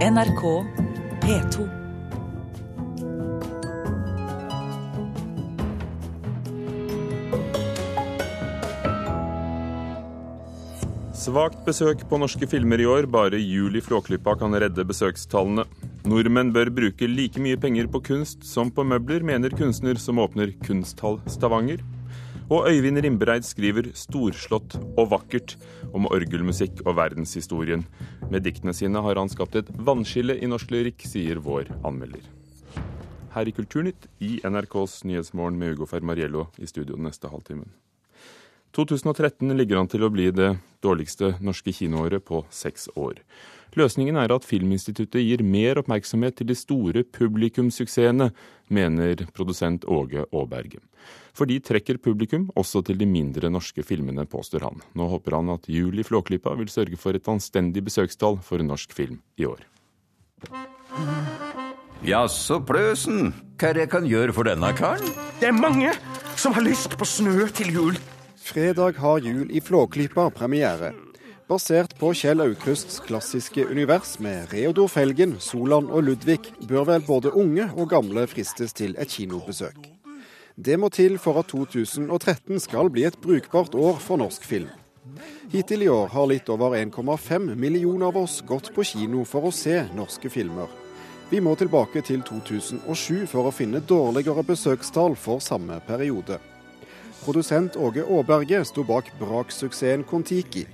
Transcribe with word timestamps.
NRK 0.00 0.42
P2. 1.20 1.64
Svakt 11.12 11.60
besøk 11.66 12.06
på 12.08 12.16
norske 12.16 12.48
filmer 12.48 12.80
i 12.80 12.88
år. 12.88 13.04
Bare 13.12 13.36
jul 13.36 13.76
i 13.76 13.84
Flåklypa 13.84 14.38
kan 14.40 14.56
redde 14.56 14.88
besøkstallene. 14.88 15.66
Nordmenn 16.08 16.56
bør 16.56 16.72
bruke 16.72 17.04
like 17.04 17.36
mye 17.36 17.60
penger 17.60 17.92
på 17.92 18.00
kunst 18.00 18.48
som 18.48 18.72
på 18.72 18.88
møbler, 18.88 19.20
mener 19.20 19.52
kunstner 19.52 20.00
som 20.00 20.24
åpner 20.24 20.56
Kunsthall 20.64 21.20
Stavanger. 21.28 21.84
Og 22.50 22.66
Øyvind 22.66 22.98
Rimbereid 22.98 23.44
skriver 23.46 23.92
storslått 23.94 24.74
og 24.98 25.12
vakkert 25.12 25.52
om 25.94 26.08
orgelmusikk 26.10 26.80
og 26.82 26.96
verdenshistorien. 26.98 27.84
Med 28.26 28.42
diktene 28.42 28.74
sine 28.74 28.98
har 29.04 29.20
han 29.20 29.30
skapt 29.30 29.54
et 29.60 29.70
vannskille 29.70 30.34
i 30.34 30.48
norsk 30.50 30.72
lyrikk, 30.74 31.04
sier 31.06 31.38
vår 31.38 31.70
anmelder. 31.86 32.24
Her 33.36 33.46
i 33.46 33.54
Kulturnytt 33.54 34.08
i 34.18 34.40
NRKs 34.42 35.04
Nyhetsmorgen 35.06 35.60
med 35.62 35.76
Ugo 35.76 35.86
Fermariello 35.86 36.48
i 36.58 36.66
studio 36.66 36.98
den 36.98 37.06
neste 37.06 37.30
halvtimen. 37.30 37.70
2013 38.74 39.54
ligger 39.54 39.78
an 39.78 39.90
til 39.90 40.02
å 40.02 40.10
bli 40.10 40.32
det 40.34 40.56
dårligste 40.82 41.36
norske 41.38 41.70
kinoåret 41.74 42.26
på 42.26 42.42
seks 42.50 42.88
år. 42.98 43.22
Løsningen 43.78 44.18
er 44.18 44.32
at 44.34 44.46
Filminstituttet 44.46 45.22
gir 45.22 45.42
mer 45.46 45.78
oppmerksomhet 45.82 46.40
til 46.40 46.48
de 46.50 46.56
store 46.58 47.04
publikumsuksessene, 47.04 48.30
mener 48.70 49.26
produsent 49.34 49.86
Åge 49.86 50.24
Aaberge. 50.30 50.80
For 51.36 51.46
de 51.46 51.60
trekker 51.62 52.00
publikum 52.02 52.48
også 52.58 52.82
til 52.86 52.98
de 53.00 53.06
mindre 53.06 53.50
norske 53.52 53.84
filmene, 53.86 54.26
påstår 54.26 54.66
han. 54.66 54.82
Nå 54.98 55.06
håper 55.12 55.38
han 55.38 55.52
at 55.54 55.68
Jul 55.70 56.02
i 56.02 56.06
Flåklypa 56.06 56.56
vil 56.58 56.70
sørge 56.72 56.98
for 57.00 57.16
et 57.16 57.30
anstendig 57.30 57.84
besøkstall 57.86 58.40
for 58.44 58.62
norsk 58.66 58.92
film 58.96 59.20
i 59.38 59.46
år. 59.48 59.62
Jaså, 62.06 62.58
Pløsen. 62.64 63.34
Hva 63.60 63.70
er 63.70 63.76
det 63.76 63.84
jeg 63.84 63.92
kan 63.92 64.08
gjøre 64.08 64.34
for 64.34 64.48
denne 64.48 64.72
karen? 64.76 65.12
Det 65.40 65.50
er 65.50 65.56
mange 65.56 65.92
som 66.40 66.56
har 66.56 66.64
lyst 66.64 66.96
på 66.96 67.06
snø 67.06 67.46
til 67.54 67.74
jul. 67.76 68.00
Fredag 68.40 68.96
har 68.98 69.20
Jul 69.22 69.50
i 69.52 69.60
Flåklypa 69.62 70.30
premiere. 70.34 70.94
Basert 71.50 71.96
på 71.98 72.12
Kjell 72.14 72.38
Aukrusts 72.44 73.00
klassiske 73.02 73.64
univers 73.66 74.12
med 74.22 74.52
Reodor 74.52 74.86
Felgen, 74.86 75.32
Solan 75.42 75.88
og 75.90 76.04
Ludvig, 76.06 76.52
bør 76.62 76.84
vel 76.92 77.02
både 77.02 77.32
unge 77.34 77.64
og 77.74 77.88
gamle 77.90 78.22
fristes 78.30 78.70
til 78.78 78.94
et 79.02 79.10
kinobesøk. 79.10 79.88
Det 80.54 80.76
må 80.78 80.92
til 80.94 81.18
for 81.18 81.40
at 81.42 81.50
2013 81.50 82.62
skal 82.62 82.92
bli 82.94 83.02
et 83.08 83.18
brukbart 83.18 83.74
år 83.74 83.98
for 83.98 84.22
norsk 84.22 84.46
film. 84.46 84.70
Hittil 85.50 85.82
i 85.82 85.90
år 85.90 86.14
har 86.14 86.30
litt 86.30 86.54
over 86.54 86.78
1,5 86.78 87.50
millioner 87.58 88.12
av 88.12 88.22
oss 88.22 88.44
gått 88.46 88.70
på 88.76 88.86
kino 88.86 89.26
for 89.26 89.50
å 89.50 89.50
se 89.50 89.80
norske 89.98 90.30
filmer. 90.30 90.70
Vi 91.34 91.42
må 91.42 91.56
tilbake 91.58 92.04
til 92.06 92.22
2007 92.30 93.26
for 93.26 93.50
å 93.50 93.56
finne 93.56 93.82
dårligere 93.82 94.46
besøkstall 94.46 95.18
for 95.18 95.42
samme 95.42 95.82
periode. 95.90 96.38
Produsent 97.24 97.74
Åge 97.74 98.06
Aaberge 98.06 98.62
sto 98.70 98.86
bak 98.86 99.10
braksuksessen 99.18 100.06
Kon-Tiki. 100.06 100.68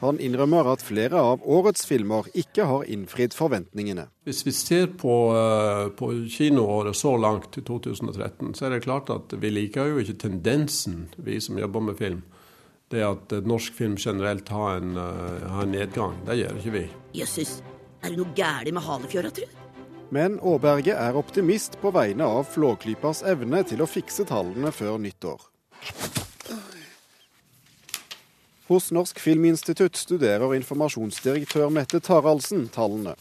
Han 0.00 0.20
innrømmer 0.22 0.68
at 0.70 0.82
flere 0.86 1.18
av 1.18 1.42
årets 1.42 1.82
filmer 1.88 2.28
ikke 2.38 2.66
har 2.70 2.86
innfridd 2.86 3.34
forventningene. 3.34 4.06
Hvis 4.28 4.44
vi 4.46 4.54
ser 4.54 4.86
på, 5.00 5.14
eh, 5.34 5.88
på 5.98 6.12
kinoåret 6.30 6.96
så 6.96 7.16
langt 7.18 7.50
til 7.52 7.64
2013, 7.66 8.54
så 8.54 8.66
er 8.66 8.70
det 8.70 8.84
klart 8.84 9.10
at 9.10 9.34
vi 9.34 9.50
liker 9.50 9.90
jo 9.90 9.98
ikke 9.98 10.18
tendensen, 10.18 11.08
vi 11.16 11.40
som 11.40 11.58
jobber 11.58 11.80
med 11.80 11.98
film. 11.98 12.22
Det 12.88 13.02
at 13.04 13.44
norsk 13.44 13.74
film 13.74 13.96
generelt 13.96 14.48
har 14.48 14.76
en, 14.78 14.96
uh, 14.96 15.48
har 15.50 15.62
en 15.62 15.72
nedgang. 15.72 16.14
Det 16.24 16.38
gjør 16.38 16.56
ikke 16.56 16.72
vi. 16.72 16.84
Jøsses, 17.20 17.62
er 18.02 18.08
det 18.08 18.16
noe 18.16 18.32
galt 18.34 18.72
med 18.72 18.82
Halefjøra, 18.82 19.30
tru? 19.30 19.44
Men 20.10 20.38
Aaberge 20.40 20.94
er 20.96 21.18
optimist 21.20 21.76
på 21.82 21.92
vegne 21.92 22.24
av 22.24 22.46
Flåklypas 22.48 23.20
evne 23.28 23.60
til 23.68 23.84
å 23.84 23.90
fikse 23.90 24.24
tallene 24.24 24.72
før 24.72 24.96
nyttår. 25.04 25.44
Hos 28.68 28.90
Norsk 28.92 29.16
Filminstitutt 29.16 29.96
studerer 29.96 30.50
informasjonsdirektør 30.58 31.70
Mette 31.72 32.02
Taraldsen 32.04 32.66
tallene. 32.68 33.14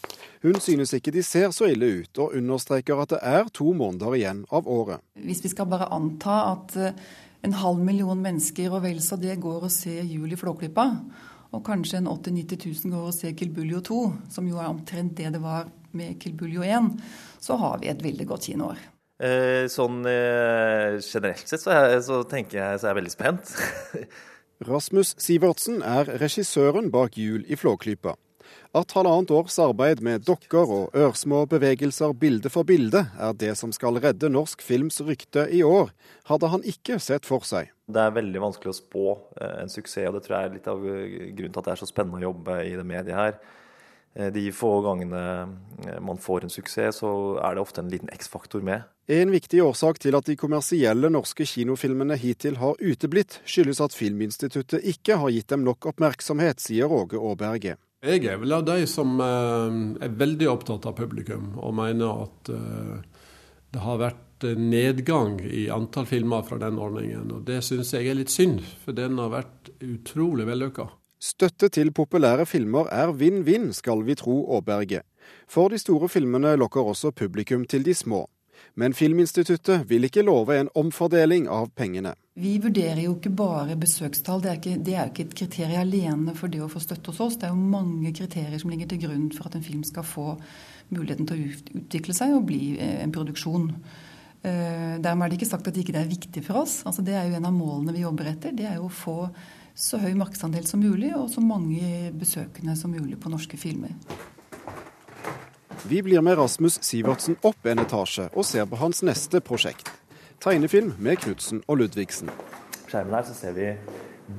Hun 0.44 0.59
synes 0.59 0.91
ikke 0.97 1.13
de 1.16 1.24
ser 1.24 1.53
så 1.56 1.69
ille 1.72 1.88
ut, 2.02 2.19
og 2.19 2.35
understreker 2.35 3.00
at 3.00 3.13
det 3.13 3.22
er 3.24 3.47
to 3.56 3.72
måneder 3.72 4.18
igjen 4.18 4.41
av 4.52 4.68
året. 4.68 5.00
Hvis 5.16 5.40
vi 5.46 5.53
skal 5.53 5.69
bare 5.72 5.88
anta 5.96 6.36
at 6.50 6.75
eh, 6.75 7.00
en 7.47 7.56
halv 7.62 7.80
million 7.80 8.19
mennesker 8.19 8.75
og 8.75 8.84
vel 8.90 9.00
så 9.00 9.16
det 9.24 9.40
går 9.40 9.69
og 9.69 9.72
ser 9.72 10.03
Jul 10.03 10.36
i 10.36 10.41
Flåklypa, 10.44 10.88
og 11.56 11.63
kanskje 11.63 12.02
en 12.02 12.12
80 12.12 12.44
000-90 12.44 12.68
000 12.84 12.96
går 12.97 13.09
og 13.13 13.16
ser 13.16 13.40
Kilbuljo 13.40 13.80
2, 13.88 14.03
som 14.36 14.52
jo 14.52 14.59
er 14.59 14.68
omtrent 14.68 15.16
det 15.16 15.31
det 15.31 15.46
var 15.47 15.72
med 15.96 16.19
Kilbuljo 16.19 16.68
1, 16.68 16.96
så 17.40 17.56
har 17.63 17.80
vi 17.80 17.88
et 17.88 18.03
veldig 18.03 18.34
godt 18.36 18.52
kinoår. 18.52 18.88
Eh, 19.24 19.63
sånn 19.72 20.03
eh, 20.12 21.00
generelt 21.00 21.47
sett 21.47 21.63
så, 21.63 21.72
jeg, 21.72 22.03
så, 22.06 22.25
tenker 22.28 22.59
jeg 22.59 22.81
så 22.81 22.90
er 22.90 22.91
jeg 22.91 23.06
veldig 23.06 23.16
spent. 23.16 23.62
Rasmus 24.66 25.12
Sivertsen 25.22 25.84
er 25.85 26.07
regissøren 26.18 26.88
bak 26.90 27.13
Jul 27.13 27.44
i 27.45 27.53
Flåklypa. 27.53 28.16
At 28.73 28.95
halvannet 28.97 29.29
års 29.29 29.57
arbeid 29.62 30.01
med 30.01 30.23
dokker 30.25 30.72
og 30.73 30.95
ørsmå 30.97 31.44
bevegelser 31.51 32.16
bilde 32.18 32.50
for 32.50 32.66
bilde 32.66 33.03
er 33.22 33.35
det 33.38 33.51
som 33.59 33.73
skal 33.75 34.00
redde 34.01 34.31
norsk 34.34 34.63
films 34.66 34.97
rykte 35.06 35.45
i 35.53 35.62
år, 35.62 35.91
hadde 36.25 36.50
han 36.50 36.66
ikke 36.66 36.97
sett 37.03 37.28
for 37.29 37.45
seg. 37.45 37.69
Det 37.85 38.01
er 38.01 38.18
veldig 38.18 38.41
vanskelig 38.47 38.73
å 38.73 38.79
spå 38.79 39.06
eh, 39.38 39.62
en 39.62 39.69
suksess, 39.69 40.09
og 40.09 40.18
det 40.18 40.25
tror 40.25 40.40
jeg 40.40 40.50
er 40.50 40.57
litt 40.57 40.74
av 40.74 40.81
grunnen 40.81 41.53
til 41.53 41.62
at 41.62 41.69
det 41.69 41.75
er 41.75 41.84
så 41.84 41.91
spennende 41.91 42.24
å 42.24 42.28
jobbe 42.31 42.57
i 42.66 42.74
det 42.79 42.88
mediet 42.88 43.19
her. 43.19 43.38
Eh, 44.18 44.34
de 44.34 44.50
få 44.57 44.79
gangene 44.88 45.24
eh, 45.85 46.01
man 46.01 46.18
får 46.18 46.47
en 46.47 46.57
suksess, 46.57 47.03
så 47.03 47.12
er 47.45 47.53
det 47.53 47.68
ofte 47.68 47.85
en 47.85 47.94
liten 47.94 48.09
X-faktor 48.18 48.66
med. 48.66 48.89
En 49.07 49.31
viktig 49.31 49.62
årsak 49.63 50.01
til 50.03 50.18
at 50.18 50.28
de 50.28 50.35
kommersielle 50.35 51.07
norske 51.13 51.45
kinofilmene 51.47 52.18
hittil 52.19 52.57
har 52.59 52.75
uteblitt, 52.84 53.40
skyldes 53.47 53.79
at 53.84 53.95
Filminstituttet 53.95 54.84
ikke 54.84 55.16
har 55.22 55.31
gitt 55.31 55.53
dem 55.53 55.63
nok 55.63 55.88
oppmerksomhet, 55.94 56.59
sier 56.59 56.91
Åge 56.91 57.16
Aaberge. 57.16 57.78
Jeg 58.03 58.25
er 58.28 58.41
vel 58.41 58.57
av 58.57 58.66
de 58.68 58.84
som 58.90 59.16
eh, 59.23 59.79
er 60.06 60.19
veldig 60.19 60.51
opptatt 60.51 60.90
av 60.91 60.97
publikum, 61.00 61.53
og 61.56 61.78
mener 61.79 62.28
at 62.28 62.51
det 63.73 63.84
har 63.84 64.00
vært 64.03 64.47
nedgang 64.59 65.39
i 65.41 65.68
antall 65.74 66.06
filmer 66.06 66.44
fra 66.45 66.59
den 66.62 66.78
ordningen. 66.79 67.31
Og 67.31 67.44
det 67.47 67.63
syns 67.66 67.94
jeg 67.95 68.07
er 68.07 68.19
litt 68.19 68.31
synd, 68.31 68.62
for 68.84 68.95
den 68.97 69.18
har 69.22 69.34
vært 69.34 69.72
utrolig 69.84 70.47
vellykka. 70.47 70.88
Støtte 71.18 71.72
til 71.74 71.89
populære 71.97 72.45
filmer 72.45 72.91
er 72.94 73.16
vinn-vinn, 73.18 73.72
skal 73.74 74.03
vi 74.06 74.16
tro 74.19 74.44
Aaberge. 74.53 75.01
For 75.50 75.74
de 75.74 75.79
store 75.81 76.09
filmene 76.12 76.53
lokker 76.62 76.91
også 76.94 77.12
publikum 77.12 77.66
til 77.66 77.88
de 77.88 77.95
små. 77.97 78.28
Men 78.75 78.94
Filminstituttet 78.94 79.85
vil 79.90 80.07
ikke 80.07 80.25
love 80.25 80.56
en 80.57 80.72
omfordeling 80.78 81.47
av 81.50 81.69
pengene. 81.78 82.13
Vi 82.38 82.57
vurderer 82.62 83.01
jo 83.01 83.16
ikke 83.16 83.34
bare 83.34 83.78
besøkstall. 83.79 84.44
Det 84.44 84.50
er, 84.51 84.59
ikke, 84.59 84.81
det 84.85 84.94
er 84.94 85.07
jo 85.07 85.13
ikke 85.13 85.25
et 85.25 85.38
kriterium 85.40 85.81
alene 85.81 86.35
for 86.38 86.53
det 86.53 86.62
å 86.62 86.69
få 86.69 86.81
støtte 86.84 87.09
hos 87.13 87.22
oss. 87.25 87.40
Det 87.41 87.47
er 87.50 87.56
jo 87.56 87.72
mange 87.72 88.13
kriterier 88.13 88.62
som 88.62 88.73
ligger 88.73 88.91
til 88.91 89.01
grunn 89.07 89.31
for 89.34 89.50
at 89.50 89.57
en 89.57 89.66
film 89.66 89.81
skal 89.88 90.06
få 90.06 90.35
muligheten 90.94 91.28
til 91.28 91.40
å 91.40 91.81
utvikle 91.81 92.16
seg 92.16 92.35
og 92.38 92.45
bli 92.47 92.75
eh, 92.78 93.00
en 93.01 93.13
produksjon. 93.16 93.72
Eh, 94.45 94.95
dermed 95.01 95.25
er 95.25 95.34
det 95.34 95.39
ikke 95.39 95.50
sagt 95.50 95.68
at 95.68 95.75
det 95.75 95.84
ikke 95.84 95.97
er 95.97 96.13
viktig 96.13 96.45
for 96.45 96.62
oss. 96.62 96.79
Altså, 96.85 97.01
det 97.06 97.18
er 97.18 97.28
jo 97.28 97.39
en 97.39 97.50
av 97.50 97.57
målene 97.57 97.95
vi 97.95 98.06
jobber 98.06 98.29
etter. 98.31 98.53
Det 98.56 98.69
er 98.69 98.78
jo 98.78 98.88
å 98.88 98.94
få 98.94 99.19
så 99.78 100.00
høy 100.01 100.13
markedsandel 100.18 100.66
som 100.66 100.81
mulig 100.81 101.12
og 101.18 101.28
så 101.29 101.41
mange 101.44 102.12
besøkende 102.18 102.78
som 102.78 102.94
mulig 102.94 103.19
på 103.22 103.34
norske 103.34 103.59
filmer. 103.62 103.94
Vi 105.85 106.01
blir 106.01 106.21
med 106.21 106.38
Rasmus 106.38 106.79
Sivertsen 106.81 107.38
opp 107.45 107.67
en 107.69 107.83
etasje 107.83 108.29
og 108.33 108.45
ser 108.47 108.65
på 108.65 108.79
hans 108.81 109.03
neste 109.05 109.41
prosjekt. 109.45 109.91
Tegnefilm 110.41 110.95
med 110.97 111.21
Knutsen 111.21 111.61
og 111.67 111.81
Ludvigsen. 111.81 112.31
På 112.31 112.89
skjermen 112.89 113.13
her 113.17 113.27
så 113.27 113.35
ser 113.38 113.53
vi 113.53 113.69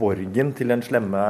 borgen 0.00 0.50
til 0.58 0.74
den 0.74 0.82
slemme 0.82 1.22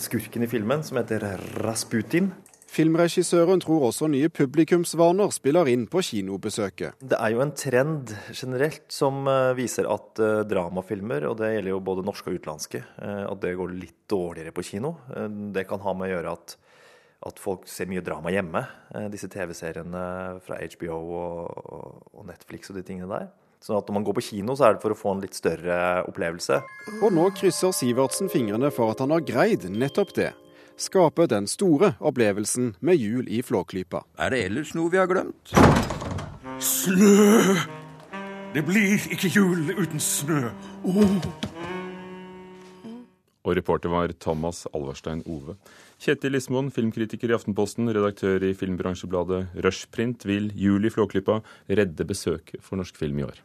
skurken 0.00 0.46
i 0.46 0.48
filmen, 0.48 0.84
som 0.86 1.00
heter 1.00 1.26
Rasputin. 1.64 2.30
Filmregissøren 2.72 3.60
tror 3.60 3.88
også 3.90 4.06
nye 4.08 4.30
publikumsvaner 4.32 5.32
spiller 5.34 5.68
inn 5.68 5.84
på 5.92 6.00
kinobesøket. 6.06 7.02
Det 7.04 7.18
er 7.18 7.34
jo 7.34 7.42
en 7.44 7.52
trend 7.58 8.14
generelt 8.32 8.86
som 8.88 9.26
eh, 9.28 9.50
viser 9.58 9.90
at 9.92 10.22
uh, 10.22 10.40
dramafilmer, 10.48 11.26
og 11.28 11.36
det 11.42 11.50
gjelder 11.52 11.74
jo 11.74 11.82
både 11.84 12.06
norske 12.06 12.30
og 12.30 12.38
utenlandske, 12.38 12.80
at 13.02 13.42
det 13.42 13.56
går 13.58 13.74
litt 13.76 13.98
dårligere 14.08 14.54
på 14.56 14.64
kino. 14.64 14.94
Det 15.52 15.66
kan 15.68 15.82
ha 15.84 15.92
med 15.96 16.08
å 16.08 16.14
gjøre 16.14 16.32
at, 16.38 16.56
at 17.26 17.38
folk 17.42 17.68
ser 17.70 17.88
mye 17.90 18.02
drama 18.04 18.32
hjemme. 18.34 18.64
disse 19.12 19.30
TV-seriene 19.30 20.02
fra 20.44 20.58
HBO 20.58 20.98
og, 20.98 21.62
og, 22.12 22.26
Netflix 22.28 22.70
og 22.70 22.76
de 22.78 22.84
tingene 22.86 23.10
der. 23.10 23.30
Så 23.62 23.76
at 23.78 23.86
når 23.86 23.94
man 23.94 24.04
går 24.04 24.16
på 24.18 24.24
kino, 24.32 24.56
så 24.58 24.66
er 24.66 24.74
det 24.74 24.82
for 24.82 24.90
å 24.90 24.98
få 24.98 25.14
en 25.14 25.22
litt 25.22 25.38
større 25.38 26.02
opplevelse. 26.10 26.58
Og 26.98 27.12
nå 27.14 27.28
krysser 27.38 27.74
Sivertsen 27.76 28.30
fingrene 28.32 28.72
for 28.74 28.90
at 28.90 29.04
han 29.04 29.14
har 29.14 29.22
greid 29.22 29.68
nettopp 29.70 30.16
det 30.18 30.32
skape 30.76 31.26
den 31.26 31.46
store 31.46 31.94
opplevelsen 32.00 32.74
med 32.80 32.96
jul 32.96 33.28
i 33.28 33.42
Flåklypa. 33.42 34.04
Er 34.18 34.32
det 34.34 34.44
ellers 34.46 34.74
noe 34.74 34.90
vi 34.92 35.00
har 35.00 35.10
glemt? 35.10 35.54
Snø! 36.62 37.56
Det 38.52 38.64
blir 38.68 39.00
ikke 39.14 39.30
jul 39.32 39.72
uten 39.72 40.00
snø. 40.02 40.50
Oh. 40.84 41.14
Og 43.42 43.56
reporter 43.56 43.90
var 43.90 44.12
Thomas 44.20 44.66
Alverstein 44.74 45.24
Ove. 45.26 45.56
Kjetil 46.02 46.34
Lismoen, 46.34 46.72
filmkritiker 46.74 47.30
i 47.30 47.34
Aftenposten, 47.36 47.86
redaktør 47.94 48.42
i 48.42 48.56
filmbransjebladet 48.58 49.52
Rushprint, 49.62 50.24
vil 50.26 50.48
Juli 50.58 50.90
Flåklypa 50.90 51.36
redde 51.70 52.06
besøket 52.08 52.58
for 52.66 52.80
norsk 52.80 52.98
film 52.98 53.20
i 53.20 53.26
år? 53.28 53.38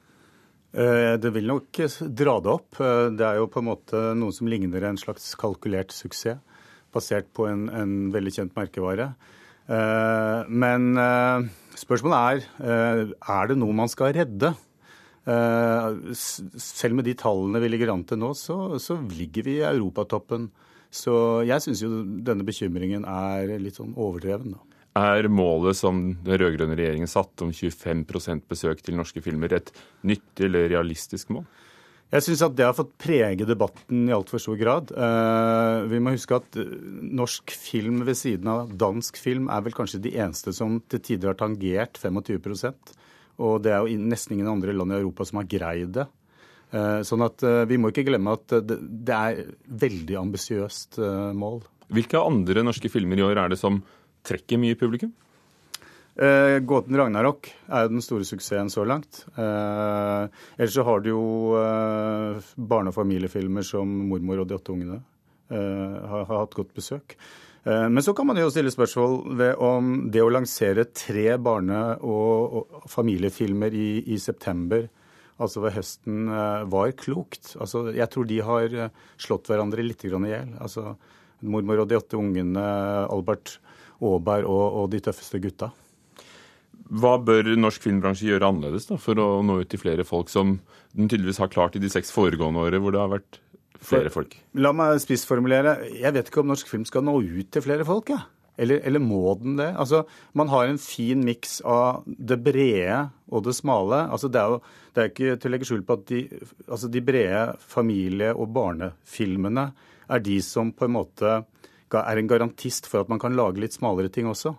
Eh, 0.74 1.13
det 1.21 1.30
vil 1.36 1.45
nok 1.51 1.81
dra 2.18 2.39
det 2.42 2.50
opp. 2.56 2.80
Eh, 2.81 3.09
det 3.13 3.27
er 3.27 3.38
jo 3.38 3.50
på 3.54 3.62
en 3.62 3.69
måte 3.69 4.01
noe 4.18 4.33
som 4.33 4.50
ligner 4.50 4.89
en 4.89 4.98
slags 4.98 5.30
kalkulert 5.38 5.94
suksess, 5.94 6.42
basert 6.94 7.30
på 7.38 7.45
en, 7.45 7.68
en 7.69 7.95
veldig 8.15 8.33
kjent 8.39 8.57
merkevare. 8.57 9.12
Eh, 9.69 10.50
men 10.50 10.98
spørsmålet 11.77 12.48
er 12.57 13.12
er 13.13 13.51
det 13.51 13.60
noe 13.62 13.75
man 13.86 13.92
skal 13.92 14.15
redde. 14.18 14.56
Selv 15.27 16.98
med 16.98 17.06
de 17.06 17.13
tallene 17.19 17.62
vi 17.62 17.69
ligger 17.69 17.92
an 17.94 18.06
til 18.07 18.18
nå, 18.21 18.31
så, 18.33 18.80
så 18.81 18.98
ligger 19.12 19.45
vi 19.45 19.60
i 19.60 19.68
europatoppen. 19.68 20.50
Så 20.98 21.14
jeg 21.46 21.64
syns 21.64 21.84
jo 21.84 22.02
denne 22.26 22.46
bekymringen 22.48 23.06
er 23.08 23.58
litt 23.62 23.78
sånn 23.78 23.94
overdreven. 23.94 24.56
da. 24.58 24.78
Er 24.98 25.28
målet 25.30 25.78
som 25.78 26.00
den 26.26 26.40
rød-grønne 26.42 26.78
regjeringen 26.78 27.10
satte 27.12 27.46
om 27.46 27.54
25% 27.54 28.48
besøk 28.50 28.82
til 28.82 28.98
norske 28.98 29.22
filmer, 29.22 29.54
et 29.54 29.70
nyttig 30.02 30.48
eller 30.50 30.72
realistisk 30.74 31.30
mål? 31.36 31.46
Jeg 32.08 32.24
syns 32.24 32.42
at 32.46 32.54
det 32.56 32.64
har 32.64 32.76
fått 32.76 32.94
prege 33.04 33.46
debatten 33.46 34.06
i 34.08 34.14
altfor 34.16 34.40
stor 34.40 34.56
grad. 34.60 34.94
Uh, 34.96 35.84
vi 35.92 36.00
må 36.00 36.14
huske 36.16 36.38
at 36.40 36.56
eh, 36.56 36.70
norsk 37.20 37.52
film 37.52 38.00
ved 38.08 38.16
siden 38.16 38.48
av 38.48 38.72
dansk 38.80 39.20
film 39.20 39.50
er 39.52 39.66
vel 39.66 39.76
kanskje 39.76 40.00
de 40.06 40.14
eneste 40.16 40.54
som 40.56 40.80
til 40.88 41.04
tider 41.04 41.34
har 41.34 41.40
tangert 41.40 42.00
25% 42.00 42.96
Og 43.44 43.60
det 43.66 43.74
er 43.76 43.84
jo 43.84 44.00
nesten 44.08 44.38
ingen 44.38 44.54
andre 44.54 44.74
land 44.78 44.96
i 44.96 45.02
Europa 45.02 45.28
som 45.28 45.42
har 45.42 45.52
greid 45.52 45.92
det. 46.00 46.08
Uh, 46.68 47.00
sånn 47.08 47.24
at 47.24 47.44
uh, 47.48 47.62
vi 47.69 47.78
må 47.80 47.94
ikke 47.94 48.04
glemme 48.10 48.34
at 48.36 48.58
det, 48.68 49.16
er 49.16 49.54
veldig 49.68 50.18
ambisiøst 50.19 51.00
mål. 51.38 51.62
Hvilke 51.96 52.19
andre 52.19 52.66
norske 52.68 52.92
filmer 52.92 53.19
i 53.19 53.24
år 53.24 53.40
er 53.40 53.54
det 53.54 53.62
som 53.62 53.80
trekker 54.28 54.60
mye 54.60 54.75
publikum? 54.80 55.14
Eh, 56.18 56.60
Gåten 56.66 56.98
Ragnarok 56.98 57.46
er 57.69 57.86
jo 57.86 57.92
den 57.92 58.02
store 58.02 58.25
suksessen 58.25 58.72
så 58.74 58.81
langt. 58.90 59.22
Eh, 59.38 60.24
ellers 60.58 60.74
så 60.74 60.86
har 60.88 61.04
du 61.06 61.12
jo 61.12 61.25
eh, 61.60 62.40
barne- 62.58 62.90
og 62.90 62.98
familiefilmer 62.98 63.62
som 63.62 63.86
'Mormor 64.10 64.42
og 64.42 64.48
de 64.48 64.58
åtte 64.58 64.74
ungene'. 64.74 65.04
Eh, 65.50 66.08
har, 66.10 66.25
har, 66.25 66.40
hatt 66.40 66.58
godt 66.58 66.74
besøk. 66.74 67.16
Eh, 67.63 67.88
men 67.90 68.02
så 68.02 68.16
kan 68.18 68.25
man 68.25 68.38
jo 68.38 68.50
stille 68.50 68.74
spørsmål 68.74 69.38
ved 69.38 69.62
om 69.62 70.10
det 70.10 70.24
å 70.25 70.34
lansere 70.34 70.90
tre 70.90 71.38
barne- 71.38 72.00
og, 72.02 72.58
og 72.58 72.90
familiefilmer 72.90 73.72
i, 73.72 74.02
i, 74.10 74.18
september, 74.18 74.90
altså 75.38 75.63
ved 75.63 75.75
høsten, 75.78 76.28
eh, 76.34 76.66
var 76.72 76.95
klokt. 77.00 77.56
Altså, 77.62 77.88
jeg 77.95 78.10
tror 78.13 78.28
de 78.28 78.42
har 78.44 78.78
slått 79.22 79.50
hverandre 79.51 79.86
litt 79.86 80.06
i 80.06 80.12
hjel. 80.12 80.56
Altså, 80.60 80.98
'Mormor 81.42 81.84
og 81.84 81.89
de 81.89 81.98
åtte 81.98 82.18
ungene', 82.18 83.10
Albert 83.12 83.60
Aaberg 84.01 84.45
og, 84.45 84.66
og 84.81 84.89
de 84.94 85.01
tøffeste 85.01 85.42
gutta. 85.42 85.72
Hva 86.88 87.18
bør 87.19 87.50
norsk 87.60 87.84
filmbransje 87.84 88.30
gjøre 88.30 88.48
annerledes 88.48 88.88
da, 88.88 88.98
for 89.01 89.19
å 89.19 89.42
nå 89.44 89.60
ut 89.62 89.69
til 89.72 89.81
flere 89.81 90.06
folk, 90.07 90.31
som 90.31 90.60
den 90.95 91.10
tydeligvis 91.10 91.42
har 91.42 91.51
klart 91.51 91.75
i 91.75 91.84
de 91.84 91.89
seks 91.92 92.13
foregående 92.16 92.62
årene, 92.63 92.80
hvor 92.84 92.95
det 92.95 93.01
har 93.01 93.12
vært 93.12 93.39
flere 93.84 94.12
folk? 94.13 94.38
La 94.57 94.72
meg 94.75 95.01
spissformulere. 95.04 95.78
Jeg 95.92 96.16
vet 96.16 96.31
ikke 96.31 96.45
om 96.45 96.54
norsk 96.54 96.69
film 96.72 96.86
skal 96.88 97.04
nå 97.06 97.19
ut 97.19 97.51
til 97.51 97.66
flere 97.66 97.86
folk. 97.88 98.13
Ja. 98.16 98.24
Eller, 98.57 98.81
eller, 98.89 99.04
må 99.04 99.36
den 99.38 99.57
det? 99.59 99.69
Altså, 99.77 100.04
Man 100.33 100.50
har 100.50 100.65
en 100.68 100.80
fin 100.81 101.24
miks 101.24 101.59
av 101.62 102.04
det 102.06 102.39
brede 102.44 103.09
og 103.30 103.44
det 103.45 103.54
smale. 103.56 104.07
Altså, 104.12 104.31
det, 104.33 104.42
er 104.42 104.56
jo, 104.56 104.62
det 104.94 105.04
er 105.04 105.12
ikke 105.12 105.36
til 105.38 105.50
å 105.50 105.54
legge 105.54 105.69
skjul 105.69 105.83
på 105.86 105.98
at 106.00 106.07
de, 106.09 106.21
altså, 106.65 106.89
de 106.89 107.04
brede 107.06 107.44
familie- 107.62 108.33
og 108.33 108.50
barnefilmene 108.56 109.69
er 110.07 110.24
de 110.24 110.39
som 110.42 110.71
på 110.74 110.88
en 110.88 110.95
måte 110.95 111.36
er 111.88 112.19
en 112.19 112.30
garantist 112.30 112.88
for 112.89 113.04
at 113.04 113.12
man 113.12 113.21
kan 113.21 113.36
lage 113.38 113.62
litt 113.62 113.77
smalere 113.77 114.12
ting 114.12 114.27
også. 114.27 114.56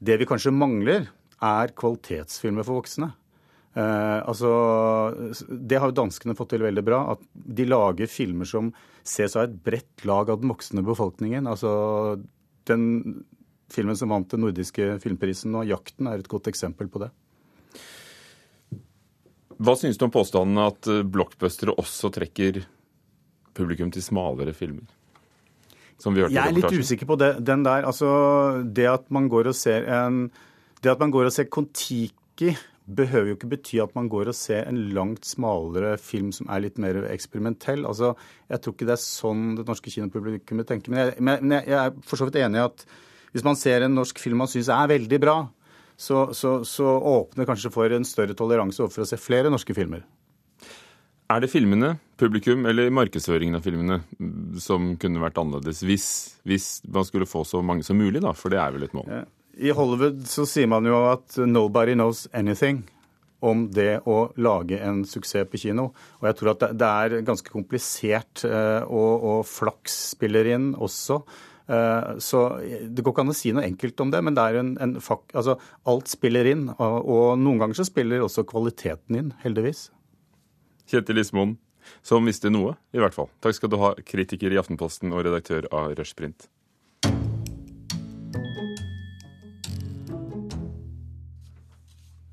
Det 0.00 0.16
vi 0.18 0.26
kanskje 0.28 0.54
mangler, 0.54 1.06
er 1.44 1.74
kvalitetsfilmer 1.76 2.64
for 2.64 2.80
voksne. 2.80 3.10
Eh, 3.74 4.20
altså, 4.22 4.50
det 5.50 5.80
har 5.80 5.90
jo 5.90 5.98
danskene 5.98 6.36
fått 6.38 6.54
til 6.54 6.64
veldig 6.64 6.84
bra. 6.86 7.00
At 7.14 7.24
de 7.34 7.66
lager 7.68 8.10
filmer 8.10 8.48
som 8.48 8.70
ses 9.04 9.34
av 9.36 9.48
et 9.48 9.56
bredt 9.66 10.06
lag 10.08 10.30
av 10.30 10.40
den 10.40 10.52
voksne 10.52 10.84
befolkningen. 10.86 11.48
Altså, 11.50 11.72
den 12.70 13.24
filmen 13.72 13.96
som 13.96 14.12
vant 14.12 14.30
den 14.30 14.44
nordiske 14.44 14.98
filmprisen 15.02 15.54
og 15.54 15.66
'Jakten', 15.66 16.08
er 16.10 16.18
et 16.18 16.28
godt 16.28 16.50
eksempel 16.52 16.88
på 16.88 17.02
det. 17.04 17.10
Hva 19.58 19.76
synes 19.78 19.96
du 19.98 20.04
om 20.04 20.10
påstanden 20.10 20.58
at 20.58 20.88
blockbustere 21.06 21.74
også 21.78 22.10
trekker 22.12 22.64
publikum 23.54 23.90
til 23.90 24.02
smalere 24.02 24.52
filmer? 24.52 24.84
som 25.98 26.14
vi 26.14 26.24
hørte 26.24 26.34
Jeg 26.34 26.50
er 26.50 26.56
litt 26.56 26.74
usikker 26.74 27.08
på 27.08 27.16
det, 27.20 27.30
den 27.46 27.64
der. 27.66 27.86
Altså, 27.88 28.08
det 28.64 28.86
at 28.90 29.08
man 29.14 29.28
går 29.32 29.52
og 29.52 29.56
ser 29.58 29.86
en 30.02 30.28
Det 30.82 30.92
at 30.92 31.00
man 31.00 31.12
går 31.14 31.30
og 31.30 31.32
ser 31.32 31.48
Kon-Tiki 31.48 32.50
behøver 32.84 33.30
jo 33.30 33.36
ikke 33.38 33.50
bety 33.54 33.78
at 33.80 33.94
man 33.96 34.10
går 34.12 34.28
og 34.28 34.36
ser 34.36 34.68
en 34.68 34.78
langt 34.96 35.24
smalere 35.24 35.94
film 36.00 36.30
som 36.36 36.50
er 36.52 36.66
litt 36.66 36.78
mer 36.82 37.00
eksperimentell. 37.08 37.86
Altså, 37.88 38.14
Jeg 38.50 38.60
tror 38.60 38.74
ikke 38.74 38.88
det 38.90 38.96
er 38.96 39.02
sånn 39.02 39.44
det 39.58 39.66
norske 39.68 39.90
kinopublikummet 39.90 40.68
tenker. 40.68 40.92
Men 40.92 41.00
jeg, 41.00 41.14
men 41.24 41.58
jeg, 41.62 41.78
er 41.80 41.94
for 42.04 42.20
så 42.20 42.28
vidt 42.28 42.42
enig 42.42 42.60
i 42.60 42.66
at 42.66 42.86
hvis 43.34 43.46
man 43.46 43.56
ser 43.58 43.82
en 43.82 43.96
norsk 43.96 44.20
film 44.20 44.44
man 44.44 44.50
syns 44.50 44.68
er 44.70 44.90
veldig 44.92 45.20
bra, 45.22 45.38
så, 45.96 46.28
så, 46.34 46.58
så 46.66 46.84
åpner 46.98 47.48
kanskje 47.48 47.72
for 47.72 47.90
en 47.90 48.06
større 48.06 48.36
toleranse 48.36 48.82
overfor 48.82 49.04
å 49.04 49.08
se 49.08 49.18
flere 49.18 49.50
norske 49.50 49.74
filmer. 49.76 50.04
Er 51.32 51.40
det 51.40 51.48
filmene, 51.48 51.94
publikum 52.20 52.66
eller 52.68 52.92
markedsføringen 52.92 53.56
av 53.56 53.64
filmene 53.64 53.96
som 54.60 54.92
kunne 55.00 55.22
vært 55.22 55.40
annerledes 55.40 55.80
hvis, 55.86 56.08
hvis, 56.44 56.66
man 56.84 57.06
skulle 57.08 57.28
få 57.28 57.46
så 57.48 57.62
mange 57.64 57.86
som 57.86 57.96
mulig, 57.96 58.20
da? 58.22 58.34
For 58.36 58.52
det 58.52 58.60
er 58.60 58.74
vel 58.74 58.84
et 58.86 58.94
mål? 58.96 59.08
I 59.56 59.70
Hollywood 59.70 60.24
så 60.26 60.46
sier 60.48 60.66
man 60.70 60.86
jo 60.88 60.96
at 61.12 61.36
'nobody 61.38 61.94
knows 61.94 62.26
anything' 62.32 62.82
om 63.44 63.66
det 63.70 64.00
å 64.08 64.32
lage 64.40 64.78
en 64.80 65.02
suksess 65.04 65.48
på 65.50 65.60
kino. 65.60 65.90
Og 66.20 66.28
jeg 66.28 66.36
tror 66.38 66.50
at 66.54 66.62
det 66.80 66.90
er 66.90 67.24
ganske 67.26 67.50
komplisert, 67.52 68.44
eh, 68.48 68.82
og, 68.88 69.24
og 69.24 69.40
flaks 69.48 69.96
spiller 70.14 70.48
inn 70.54 70.70
også. 70.74 71.20
Eh, 71.68 72.16
så 72.24 72.40
Det 72.88 73.04
går 73.04 73.12
ikke 73.12 73.24
an 73.24 73.34
å 73.34 73.36
si 73.36 73.52
noe 73.52 73.66
enkelt 73.66 74.00
om 74.00 74.10
det, 74.14 74.22
men 74.24 74.36
det 74.36 74.46
en, 74.60 74.72
en 74.80 74.96
altså, 74.96 75.58
alt 75.84 76.08
spiller 76.08 76.48
inn. 76.54 76.70
Og 76.78 77.36
noen 77.40 77.60
ganger 77.60 77.74
så 77.74 77.88
spiller 77.88 78.24
også 78.24 78.46
kvaliteten 78.48 79.20
inn, 79.20 79.32
heldigvis. 79.44 79.90
Kjetil 80.88 81.20
Ismoen, 81.20 81.58
som 82.04 82.24
visste 82.24 82.52
noe, 82.52 82.76
i 82.96 83.00
hvert 83.00 83.16
fall. 83.16 83.28
Takk 83.44 83.56
skal 83.56 83.72
du 83.72 83.80
ha, 83.80 83.94
kritiker 84.08 84.52
i 84.52 84.60
Aftenposten 84.60 85.12
og 85.12 85.24
redaktør 85.24 85.68
av 85.72 85.92
Rushprint. 85.98 86.48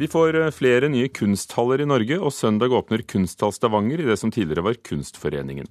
Vi 0.02 0.08
får 0.10 0.34
eh, 0.36 0.48
flere 0.50 0.88
nye 0.90 1.12
kunsthaller 1.14 1.84
i 1.84 1.86
Norge, 1.86 2.16
og 2.18 2.34
søndag 2.34 2.74
åpner 2.74 3.04
Kunsthall 3.06 3.52
Stavanger 3.54 4.02
i 4.02 4.08
det 4.08 4.16
som 4.18 4.32
tidligere 4.34 4.64
var 4.66 4.80
Kunstforeningen. 4.82 5.68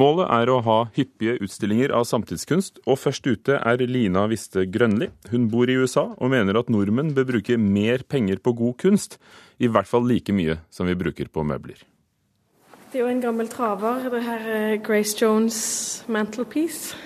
Målet 0.00 0.30
er 0.32 0.48
å 0.48 0.62
ha 0.64 0.76
hyppige 0.96 1.34
utstillinger 1.44 1.92
av 1.92 2.06
samtidskunst, 2.08 2.80
og 2.88 2.96
først 3.02 3.28
ute 3.28 3.58
er 3.60 3.84
Lina 3.84 4.24
Viste 4.32 4.64
Grønli. 4.64 5.10
Hun 5.28 5.50
bor 5.52 5.68
i 5.68 5.76
USA 5.76 6.06
og 6.16 6.32
mener 6.32 6.56
at 6.56 6.72
nordmenn 6.72 7.12
bør 7.12 7.28
bruke 7.34 7.60
mer 7.60 8.00
penger 8.08 8.40
på 8.40 8.56
god 8.56 8.78
kunst, 8.80 9.20
i 9.60 9.68
hvert 9.68 9.92
fall 9.92 10.08
like 10.08 10.32
mye 10.32 10.56
som 10.72 10.88
vi 10.88 10.96
bruker 10.96 11.28
på 11.28 11.44
møbler. 11.44 11.84
Det 12.88 13.02
er 13.02 13.04
jo 13.04 13.12
en 13.12 13.24
gammel 13.28 13.52
traver, 13.52 14.08
det 14.08 14.24
her 14.24 14.52
er 14.56 14.76
Grace 14.80 15.20
Jones' 15.20 16.00
mantelpiece. 16.08 16.96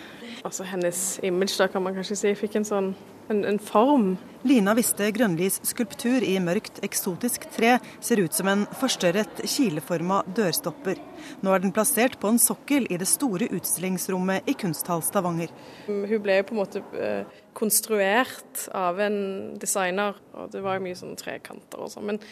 Altså 0.46 0.62
hennes 0.70 1.18
image, 1.26 1.58
da 1.58 1.66
kan 1.66 1.82
man 1.82 1.98
kanskje 1.98 2.22
si, 2.22 2.38
fikk 2.38 2.60
en 2.62 2.74
sånn 2.76 2.94
en, 3.30 3.44
en 3.44 3.58
form. 3.62 4.12
Lina 4.42 4.72
Viste 4.76 5.10
Grønlis 5.12 5.58
skulptur 5.68 6.24
i 6.24 6.34
mørkt, 6.42 6.80
eksotisk 6.86 7.44
tre 7.54 7.76
ser 8.00 8.22
ut 8.24 8.36
som 8.36 8.48
en 8.50 8.62
forstørret, 8.80 9.42
kileforma 9.44 10.22
dørstopper. 10.36 11.00
Nå 11.44 11.52
er 11.54 11.62
den 11.62 11.74
plassert 11.76 12.16
på 12.20 12.30
en 12.32 12.40
sokkel 12.40 12.88
i 12.90 12.98
det 13.00 13.08
store 13.10 13.50
utstillingsrommet 13.52 14.48
i 14.48 14.56
Kunsthall 14.58 15.04
Stavanger. 15.04 15.52
Hun 15.86 16.06
ble 16.24 16.40
på 16.46 16.56
en 16.56 16.62
måte 16.62 16.82
eh, 16.96 17.42
konstruert 17.56 18.66
av 18.76 19.00
en 19.04 19.20
designer, 19.60 20.16
og 20.34 20.50
det 20.54 20.64
var 20.64 20.82
mye 20.82 20.98
sånn 20.98 21.18
trekanter 21.20 21.84
og 21.84 21.92
sånn. 21.92 22.08
Men 22.12 22.24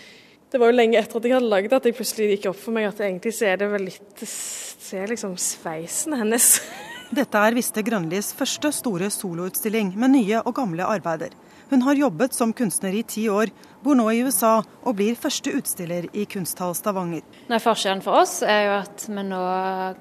Det 0.49 0.57
var 0.57 0.71
jo 0.71 0.78
lenge 0.78 0.97
etter 0.97 1.19
at 1.19 1.26
jeg 1.28 1.35
hadde 1.37 1.52
laget 1.52 1.71
det 1.71 1.76
at 1.76 1.87
jeg 1.90 1.97
plutselig 1.99 2.28
gikk 2.31 2.47
opp 2.49 2.57
for 2.57 2.73
meg 2.73 2.87
at 2.88 3.02
egentlig 3.05 3.35
så 3.37 3.50
er 3.50 3.59
det 3.61 3.69
vel 3.69 3.85
litt 3.90 4.23
Se 4.25 5.02
liksom 5.05 5.35
sveisen 5.37 6.14
hennes. 6.17 6.55
Dette 7.08 7.40
er 7.40 7.54
Viste 7.56 7.80
Grønlis 7.80 8.34
første 8.36 8.68
store 8.76 9.06
soloutstilling 9.08 9.94
med 9.96 10.12
nye 10.12 10.42
og 10.42 10.52
gamle 10.58 10.84
arbeider. 10.84 11.32
Hun 11.70 11.80
har 11.86 11.96
jobbet 11.96 12.36
som 12.36 12.52
kunstner 12.52 12.92
i 12.92 13.00
ti 13.02 13.24
år, 13.32 13.48
bor 13.80 13.96
nå 13.96 14.04
i 14.12 14.20
USA 14.24 14.58
og 14.60 14.96
blir 14.96 15.16
første 15.16 15.54
utstiller 15.56 16.10
i 16.12 16.26
Kunsthall 16.28 16.76
Stavanger. 16.76 17.24
Nei, 17.48 17.60
forskjellen 17.64 18.04
for 18.04 18.20
oss 18.20 18.38
er 18.44 18.62
jo 18.66 18.76
at 18.82 19.08
vi 19.08 19.24
nå 19.24 19.40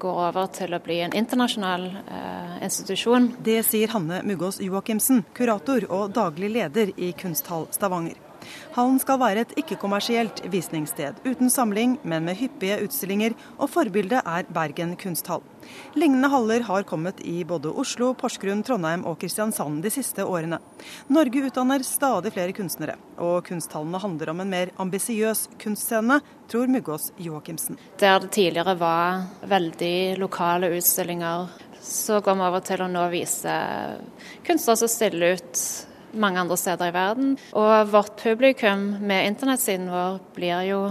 går 0.03 0.21
over 0.27 0.51
til 0.59 0.75
å 0.75 0.83
bli 0.83 0.99
en 1.05 1.15
internasjonal 1.15 1.89
eh, 2.03 2.55
institusjon. 2.67 3.33
Det 3.39 3.61
sier 3.67 3.95
Hanne 3.95 4.19
Muggås 4.27 4.59
Joakimsen, 4.63 5.23
kurator 5.35 5.87
og 5.87 6.11
daglig 6.15 6.51
leder 6.59 6.91
i 6.95 7.13
Kunsthall 7.15 7.69
Stavanger. 7.75 8.26
Hallen 8.75 8.99
skal 9.01 9.19
være 9.21 9.43
et 9.45 9.53
ikke-kommersielt 9.61 10.43
visningssted, 10.51 11.19
uten 11.25 11.51
samling, 11.53 11.97
men 12.03 12.27
med 12.27 12.37
hyppige 12.39 12.79
utstillinger, 12.85 13.35
og 13.57 13.71
forbildet 13.73 14.21
er 14.23 14.47
Bergen 14.53 14.95
kunsthall. 14.99 15.43
Lignende 15.97 16.29
haller 16.31 16.63
har 16.67 16.85
kommet 16.87 17.19
i 17.27 17.41
både 17.47 17.73
Oslo, 17.75 18.13
Porsgrunn, 18.17 18.63
Trondheim 18.63 19.05
og 19.09 19.17
Kristiansand 19.21 19.81
de 19.83 19.91
siste 19.91 20.25
årene. 20.25 20.59
Norge 21.11 21.43
utdanner 21.49 21.83
stadig 21.85 22.31
flere 22.35 22.55
kunstnere, 22.55 22.97
og 23.17 23.41
kunsthallene 23.47 24.01
handler 24.03 24.31
om 24.33 24.43
en 24.43 24.53
mer 24.53 24.73
ambisiøs 24.79 25.47
kunstscene, 25.61 26.21
tror 26.47 26.71
Muggås 26.71 27.11
Joakimsen. 27.19 27.79
Der 27.99 28.19
det 28.23 28.31
tidligere 28.37 28.77
var 28.79 29.25
veldig 29.47 30.17
lokale 30.21 30.71
utstillinger, 30.77 31.49
så 31.81 32.21
går 32.21 32.35
vi 32.35 32.47
over 32.47 32.63
til 32.65 32.83
å 32.83 32.89
nå 32.91 33.03
vise 33.11 33.53
kunstnere 34.47 34.81
som 34.81 34.91
stiller 34.91 35.37
ut 35.37 35.61
mange 36.13 36.39
andre 36.39 36.57
steder 36.57 36.91
i 36.91 36.95
verden. 36.95 37.35
Og 37.57 37.91
vårt 37.91 38.15
publikum 38.21 38.93
med 39.01 39.27
internettsiden 39.33 39.89
vår 39.91 40.19
blir 40.35 40.63
jo 40.69 40.81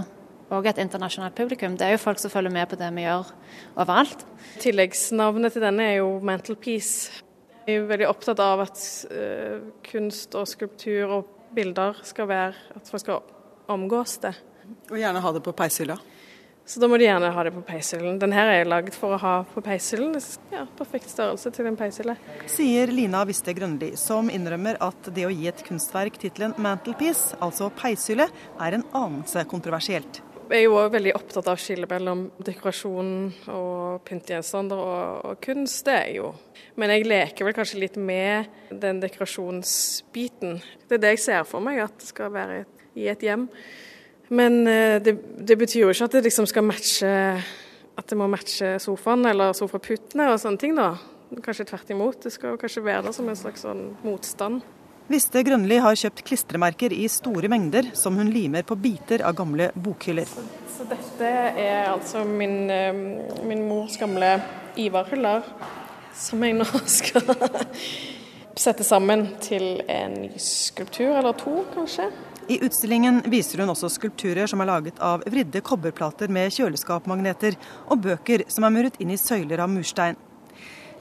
òg 0.53 0.69
et 0.69 0.81
internasjonalt 0.81 1.35
publikum. 1.35 1.75
Det 1.77 1.87
er 1.87 1.95
jo 1.95 2.03
folk 2.03 2.19
som 2.21 2.31
følger 2.31 2.53
med 2.53 2.69
på 2.71 2.79
det 2.79 2.89
vi 2.95 3.05
gjør 3.05 3.31
overalt. 3.75 4.25
Tilleggsnavnet 4.63 5.55
til 5.55 5.65
denne 5.65 5.87
er 5.91 5.97
jo 5.99 6.11
Mantelpiece. 6.23 7.23
Jeg 7.67 7.81
er 7.81 7.89
veldig 7.89 8.07
opptatt 8.07 8.39
av 8.39 8.63
at 8.63 8.83
uh, 9.11 9.65
kunst 9.89 10.37
og 10.39 10.47
skulptur 10.47 11.17
og 11.17 11.33
bilder 11.55 11.99
skal 12.07 12.29
være 12.29 12.77
At 12.77 12.87
folk 12.87 13.03
skal 13.03 13.33
omgås 13.67 14.17
det. 14.23 14.35
Og 14.91 14.99
gjerne 14.99 15.23
ha 15.23 15.33
det 15.35 15.43
på 15.43 15.55
peishylla? 15.55 15.97
Så 16.67 16.81
da 16.83 16.87
må 16.91 16.97
de 16.99 17.05
gjerne 17.07 17.29
ha 17.31 17.43
det 17.47 17.53
på 17.55 17.61
peishyllen. 17.63 18.17
Den 18.19 18.33
her 18.35 18.49
er 18.51 18.67
laget 18.67 18.95
for 18.99 19.15
å 19.15 19.19
ha 19.21 19.35
på 19.53 19.61
peishyllen. 19.63 20.17
Ja, 20.51 20.65
perfekt 20.75 21.13
størrelse 21.13 21.51
til 21.55 21.69
en 21.69 21.77
peishylle. 21.79 22.17
Sier 22.51 22.91
Lina 22.91 23.21
Viste 23.29 23.55
Grønli, 23.55 23.93
som 23.95 24.27
innrømmer 24.27 24.75
at 24.83 25.07
det 25.15 25.23
å 25.23 25.31
gi 25.31 25.47
et 25.47 25.63
kunstverk 25.63 26.19
tittelen 26.19 26.57
'mantelpiece', 26.59 27.39
altså 27.39 27.71
peishylle, 27.71 28.27
er 28.59 28.75
en 28.75 28.83
anelse 28.91 29.45
kontroversielt. 29.47 30.21
Jeg 30.47 30.59
er 30.59 30.63
jo 30.67 30.75
òg 30.79 30.91
veldig 30.91 31.11
opptatt 31.15 31.47
av 31.51 31.57
skillet 31.59 31.89
mellom 31.91 32.27
dekorasjon 32.39 33.09
og 33.51 34.03
pyntegjenstander 34.07 34.79
og, 34.79 35.25
og, 35.27 35.41
kunst. 35.43 35.85
Det 35.87 35.95
er 35.95 36.05
jeg 36.07 36.19
jo. 36.21 36.29
Men 36.75 36.93
jeg 36.93 37.07
leker 37.07 37.47
vel 37.47 37.55
kanskje 37.55 37.81
litt 37.81 37.97
med 37.99 38.47
den 38.71 39.01
dekorasjonsbiten. 39.03 40.61
Det 40.87 40.99
er 40.99 41.03
det 41.03 41.17
jeg 41.17 41.25
ser 41.25 41.43
for 41.47 41.63
meg 41.63 41.79
at 41.83 41.99
det 41.99 42.07
skal 42.11 42.31
være 42.31 42.63
i 42.95 43.07
et 43.11 43.23
hjem. 43.23 43.49
Men 44.29 44.67
eh, 44.67 44.97
det, 45.03 45.15
det 45.47 45.57
betyr 45.59 45.85
jo 45.85 45.91
ikke 45.93 46.09
at 46.09 46.17
det 46.17 46.25
liksom 46.27 46.47
skal 46.49 46.65
matche 46.67 47.11
at 47.97 48.09
det 48.11 48.17
må 48.19 48.27
matche 48.29 48.75
sofaen 48.81 49.25
eller 49.25 49.55
sofaputtene 49.57 50.29
og 50.29 50.41
sånne 50.41 50.61
ting, 50.61 50.75
da. 50.77 50.91
Kanskje 51.43 51.65
tvert 51.71 51.89
imot. 51.91 52.19
Det 52.23 52.31
skal 52.35 52.53
jo 52.53 52.59
kanskje 52.61 52.83
være 52.85 53.07
der 53.07 53.15
som 53.15 53.29
en 53.29 53.39
slags 53.39 53.65
sånn 53.65 53.87
motstand. 54.05 54.61
Viste 55.07 55.39
Grønli 55.47 55.79
har 55.79 55.95
kjøpt 55.95 56.21
klistremerker 56.27 56.91
i 56.91 57.05
store 57.09 57.47
mengder, 57.49 57.93
som 57.95 58.17
hun 58.19 58.29
limer 58.31 58.65
på 58.67 58.75
biter 58.79 59.23
av 59.25 59.37
gamle 59.39 59.69
bokhyller. 59.73 60.27
Så, 60.27 60.43
så 60.75 60.87
dette 60.89 61.31
er 61.63 61.87
altså 61.93 62.25
min, 62.27 62.67
eh, 62.69 62.91
min 63.47 63.63
mors 63.69 63.95
gamle 63.99 64.35
Ivar-hyller, 64.77 65.47
som 66.13 66.43
jeg 66.43 66.57
nå 66.59 66.67
skal 66.99 67.23
sette 68.57 68.85
sammen 68.85 69.29
til 69.41 69.79
en 69.87 70.19
ny 70.25 70.33
skulptur, 70.41 71.15
eller 71.15 71.39
to 71.39 71.61
kanskje. 71.73 72.11
I 72.47 72.59
utstillingen 72.63 73.21
viser 73.25 73.59
hun 73.59 73.73
også 73.73 73.89
skulpturer 73.91 74.47
som 74.47 74.61
er 74.63 74.69
laget 74.69 74.99
av 75.03 75.25
vridde 75.27 75.59
kobberplater 75.67 76.31
med 76.31 76.53
kjøleskapmagneter, 76.55 77.57
og 77.91 78.05
bøker 78.05 78.45
som 78.47 78.63
er 78.63 78.71
muret 78.71 78.95
inn 79.03 79.11
i 79.11 79.19
søyler 79.19 79.59
av 79.59 79.73
murstein. 79.73 80.15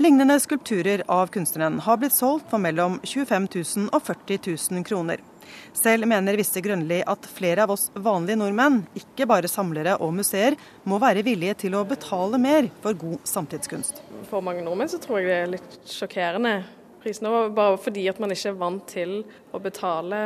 Lignende 0.02 0.40
skulpturer 0.42 1.04
av 1.06 1.30
kunstneren 1.32 1.78
har 1.86 2.00
blitt 2.02 2.16
solgt 2.16 2.50
for 2.50 2.60
mellom 2.60 2.98
25 3.06 3.46
000 3.54 3.86
og 3.94 4.02
40 4.08 4.42
000 4.74 4.82
kroner. 4.90 5.22
Selv 5.70 6.10
mener 6.10 6.36
Visse 6.36 6.60
Grønli 6.60 6.98
at 7.06 7.30
flere 7.30 7.62
av 7.62 7.76
oss 7.76 7.86
vanlige 7.94 8.42
nordmenn, 8.42 8.82
ikke 8.98 9.30
bare 9.30 9.48
samlere 9.48 9.94
og 10.02 10.12
museer, 10.18 10.58
må 10.82 10.98
være 10.98 11.22
villige 11.24 11.54
til 11.62 11.78
å 11.78 11.86
betale 11.86 12.42
mer 12.42 12.72
for 12.82 12.98
god 12.98 13.22
samtidskunst. 13.22 14.02
For 14.26 14.42
mange 14.42 14.66
nordmenn 14.66 14.90
så 14.90 14.98
tror 14.98 15.22
jeg 15.22 15.30
det 15.30 15.40
er 15.44 15.54
litt 15.54 15.80
sjokkerende 15.94 16.58
prisene, 17.06 17.46
bare 17.54 17.78
fordi 17.78 18.08
at 18.10 18.18
man 18.18 18.34
ikke 18.34 18.50
er 18.50 18.62
vant 18.66 18.88
til 18.90 19.20
å 19.54 19.62
betale 19.62 20.20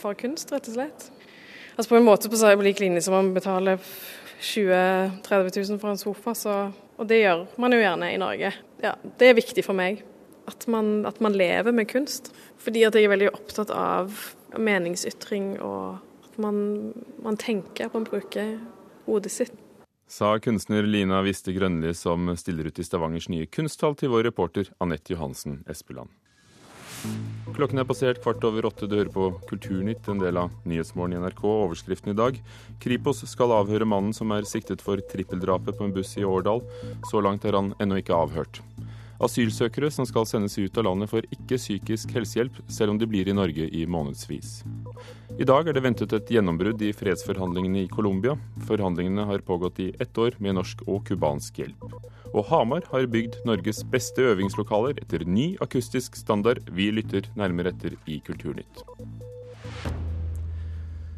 for 0.00 0.18
kunst, 0.18 0.52
rett 0.52 0.68
og 0.70 0.78
slett. 0.78 1.08
Altså 1.76 1.90
På 1.90 1.98
en 1.98 2.06
måte 2.06 2.30
på 2.32 2.62
lik 2.62 2.80
linje 2.80 3.02
som 3.04 3.14
man 3.14 3.34
betaler 3.34 3.80
20 4.40 4.72
000-30 5.24 5.70
000 5.70 5.80
for 5.80 5.90
en 5.90 6.00
sofa, 6.00 6.34
så, 6.34 6.54
og 6.96 7.08
det 7.08 7.22
gjør 7.22 7.46
man 7.56 7.72
jo 7.72 7.80
gjerne 7.80 8.12
i 8.12 8.20
Norge 8.20 8.52
ja, 8.82 8.94
det 9.18 9.30
er 9.30 9.38
viktig 9.38 9.64
for 9.66 9.76
meg. 9.76 10.02
At 10.46 10.66
man, 10.70 11.00
at 11.08 11.18
man, 11.20 11.34
lever 11.34 11.74
med 11.74 11.88
kunst. 11.90 12.30
Fordi 12.62 12.84
at 12.86 12.94
jeg 12.94 13.08
er 13.08 13.14
veldig 13.14 13.32
opptatt 13.34 13.72
av 13.74 14.14
meningsytring, 14.56 15.56
og 15.58 15.98
at 16.28 16.36
man, 16.42 16.92
man 17.22 17.38
tenker, 17.40 17.88
at 17.88 17.96
man 17.96 18.06
bruker 18.06 18.56
hodet 19.08 19.32
sitt. 19.34 19.56
Sa 20.06 20.36
kunstner 20.38 20.86
Lina 20.86 21.18
Viste 21.26 21.50
Grønli, 21.50 21.90
som 21.98 22.30
stiller 22.38 22.68
ut 22.70 22.78
i 22.78 22.86
Stavangers 22.86 23.26
nye 23.32 23.48
kunsthall, 23.50 23.96
til 23.98 24.12
vår 24.12 24.28
reporter 24.28 24.70
Anette 24.78 25.16
Johansen 25.16 25.64
Espeland. 25.70 26.12
Klokken 27.56 27.80
er 27.80 27.86
passert 27.88 28.18
kvart 28.20 28.42
over 28.44 28.66
åtte. 28.68 28.84
Du 28.84 28.98
hører 28.98 29.12
på 29.12 29.30
Kulturnytt, 29.48 30.08
en 30.12 30.20
del 30.20 30.36
av 30.40 30.52
Nyhetsmorgen 30.68 31.16
i 31.16 31.20
NRK. 31.22 31.40
Overskriften 31.48 32.12
i 32.12 32.16
dag. 32.18 32.40
Kripos 32.82 33.22
skal 33.30 33.54
avhøre 33.56 33.88
mannen 33.88 34.12
som 34.16 34.34
er 34.36 34.48
siktet 34.48 34.84
for 34.84 35.00
trippeldrapet 35.12 35.78
på 35.78 35.86
en 35.86 35.94
buss 35.96 36.16
i 36.20 36.26
Årdal. 36.28 36.60
Så 37.08 37.22
langt 37.24 37.46
er 37.48 37.56
han 37.56 37.72
ennå 37.80 38.02
ikke 38.02 38.18
avhørt. 38.18 38.60
Asylsøkere 39.22 39.88
som 39.92 40.06
skal 40.08 40.26
sendes 40.28 40.58
ut 40.58 40.76
av 40.76 40.84
landet 40.88 41.10
får 41.10 41.28
ikke 41.32 41.58
psykisk 41.60 42.12
helsehjelp, 42.16 42.58
selv 42.68 42.92
om 42.92 42.98
de 43.00 43.08
blir 43.08 43.28
i 43.28 43.36
Norge 43.36 43.68
i 43.72 43.86
månedsvis. 43.88 44.58
I 45.40 45.46
dag 45.48 45.68
er 45.68 45.76
det 45.76 45.84
ventet 45.84 46.12
et 46.16 46.32
gjennombrudd 46.36 46.82
i 46.84 46.92
fredsforhandlingene 46.96 47.84
i 47.84 47.90
Colombia. 47.92 48.36
Forhandlingene 48.68 49.26
har 49.28 49.44
pågått 49.46 49.80
i 49.84 49.90
ett 50.00 50.18
år 50.20 50.36
med 50.38 50.58
norsk 50.58 50.84
og 50.86 51.06
cubansk 51.08 51.62
hjelp. 51.62 51.86
Og 52.34 52.44
Hamar 52.50 52.84
har 52.92 53.08
bygd 53.08 53.40
Norges 53.48 53.82
beste 53.88 54.24
øvingslokaler 54.32 55.00
etter 55.00 55.24
ny 55.24 55.54
akustisk 55.64 56.18
standard. 56.20 56.60
Vi 56.76 56.90
lytter 56.92 57.28
nærmere 57.38 57.72
etter 57.72 57.96
i 58.04 58.20
Kulturnytt. 58.26 58.84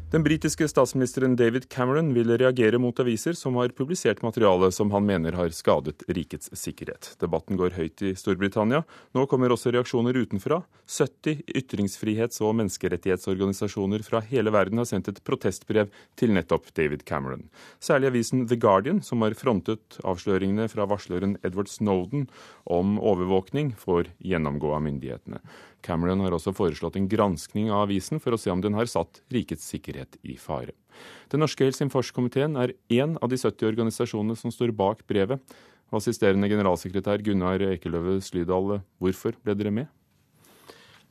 Den 0.09 0.23
britiske 0.23 0.65
statsministeren 0.67 1.35
David 1.37 1.67
Cameron 1.69 2.07
vil 2.15 2.31
reagere 2.33 2.79
mot 2.81 2.97
aviser 2.99 3.35
som 3.37 3.59
har 3.61 3.69
publisert 3.77 4.23
materiale 4.25 4.71
som 4.73 4.89
han 4.89 5.05
mener 5.05 5.37
har 5.37 5.53
skadet 5.53 6.01
rikets 6.09 6.49
sikkerhet. 6.57 7.11
Debatten 7.21 7.59
går 7.59 7.75
høyt 7.77 8.01
i 8.01 8.15
Storbritannia. 8.17 8.79
Nå 9.13 9.27
kommer 9.29 9.53
også 9.53 9.69
reaksjoner 9.75 10.17
utenfra. 10.17 10.63
70 10.89 11.45
ytringsfrihets- 11.61 12.41
og 12.41 12.57
menneskerettighetsorganisasjoner 12.57 14.01
fra 14.01 14.23
hele 14.31 14.49
verden 14.49 14.81
har 14.81 14.89
sendt 14.89 15.13
et 15.13 15.21
protestbrev 15.21 15.93
til 16.17 16.33
nettopp 16.33 16.73
David 16.73 17.05
Cameron. 17.05 17.45
Særlig 17.77 18.09
avisen 18.09 18.47
The 18.49 18.57
Guardian, 18.57 19.05
som 19.05 19.21
har 19.21 19.37
frontet 19.37 20.01
avsløringene 20.01 20.65
fra 20.73 20.89
varsleren 20.89 21.37
Edward 21.45 21.69
Snowden 21.69 22.25
om 22.65 22.97
overvåkning, 22.97 23.75
får 23.77 24.09
gjennomgå 24.25 24.73
av 24.73 24.87
myndighetene. 24.89 25.45
Cameron 25.85 26.21
har 26.25 26.35
også 26.35 26.53
foreslått 26.55 26.97
en 26.99 27.07
granskning 27.11 27.69
av 27.71 27.87
avisen 27.87 28.21
for 28.23 28.35
å 28.35 28.39
se 28.41 28.51
om 28.51 28.61
den 28.63 28.75
har 28.77 28.89
satt 28.89 29.21
rikets 29.33 29.67
sikkerhet 29.71 30.19
i 30.23 30.35
fare. 30.39 30.75
Den 31.31 31.43
norske 31.43 31.63
Helsingforskomiteen 31.67 32.57
er 32.59 32.75
én 32.91 33.15
av 33.21 33.31
de 33.31 33.39
70 33.39 33.69
organisasjonene 33.71 34.35
som 34.39 34.51
står 34.53 34.75
bak 34.75 35.05
brevet. 35.07 35.39
Assisterende 35.95 36.49
generalsekretær 36.51 37.23
Gunnar 37.25 37.63
Ekeløve 37.71 38.19
Slydal, 38.21 38.79
hvorfor 39.01 39.39
ble 39.41 39.55
dere 39.57 39.73
med? 39.73 39.89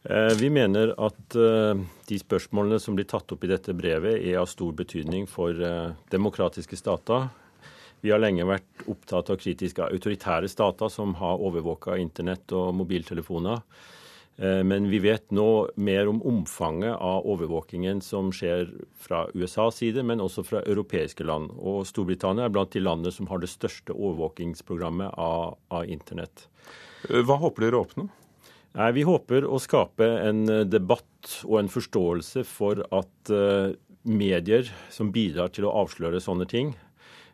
Eh, 0.07 0.35
vi 0.39 0.51
mener 0.51 0.93
at 1.03 1.35
eh, 1.35 1.81
de 2.07 2.19
spørsmålene 2.21 2.79
som 2.81 2.95
blir 2.95 3.09
tatt 3.11 3.35
opp 3.35 3.43
i 3.45 3.51
dette 3.51 3.75
brevet, 3.75 4.21
er 4.23 4.39
av 4.39 4.47
stor 4.51 4.77
betydning 4.79 5.27
for 5.27 5.53
eh, 5.59 5.91
demokratiske 6.13 6.79
stater. 6.79 7.27
Vi 8.01 8.13
har 8.15 8.23
lenge 8.23 8.47
vært 8.47 8.87
opptatt 8.87 9.33
av 9.35 9.41
kritiske 9.43 9.83
autoritære 9.83 10.49
stater 10.51 10.93
som 10.93 11.17
har 11.19 11.43
overvåka 11.43 11.97
internett 11.99 12.55
og 12.55 12.71
mobiltelefoner. 12.79 13.65
Eh, 14.39 14.63
men 14.65 14.87
vi 14.91 15.01
vet 15.03 15.33
nå 15.35 15.69
mer 15.75 16.09
om 16.09 16.21
omfanget 16.23 16.95
av 16.95 17.27
overvåkingen 17.27 18.01
som 18.05 18.31
skjer 18.35 18.71
fra 19.03 19.25
USAs 19.35 19.81
side, 19.83 20.05
men 20.07 20.23
også 20.23 20.45
fra 20.47 20.63
europeiske 20.63 21.27
land. 21.27 21.51
Og 21.59 21.83
Storbritannia 21.89 22.47
er 22.47 22.55
blant 22.55 22.71
de 22.75 22.85
landene 22.85 23.13
som 23.15 23.27
har 23.33 23.43
det 23.43 23.51
største 23.51 23.97
overvåkingsprogrammet 23.97 25.19
av, 25.19 25.59
av 25.75 25.91
internett. 25.91 26.47
Eh, 27.09 27.25
hva 27.27 27.41
håper 27.43 27.67
dere 27.67 27.81
å 27.81 27.87
oppnå? 27.89 28.07
Nei, 28.79 28.93
vi 28.95 29.03
håper 29.09 29.47
å 29.49 29.59
skape 29.59 30.07
en 30.29 30.45
debatt 30.71 31.39
og 31.49 31.57
en 31.59 31.71
forståelse 31.73 32.45
for 32.47 32.85
at 32.95 33.31
uh, 33.33 33.73
medier 34.07 34.69
som 34.93 35.09
bidrar 35.11 35.49
til 35.57 35.67
å 35.67 35.73
avsløre 35.81 36.21
sånne 36.23 36.47
ting, 36.47 36.75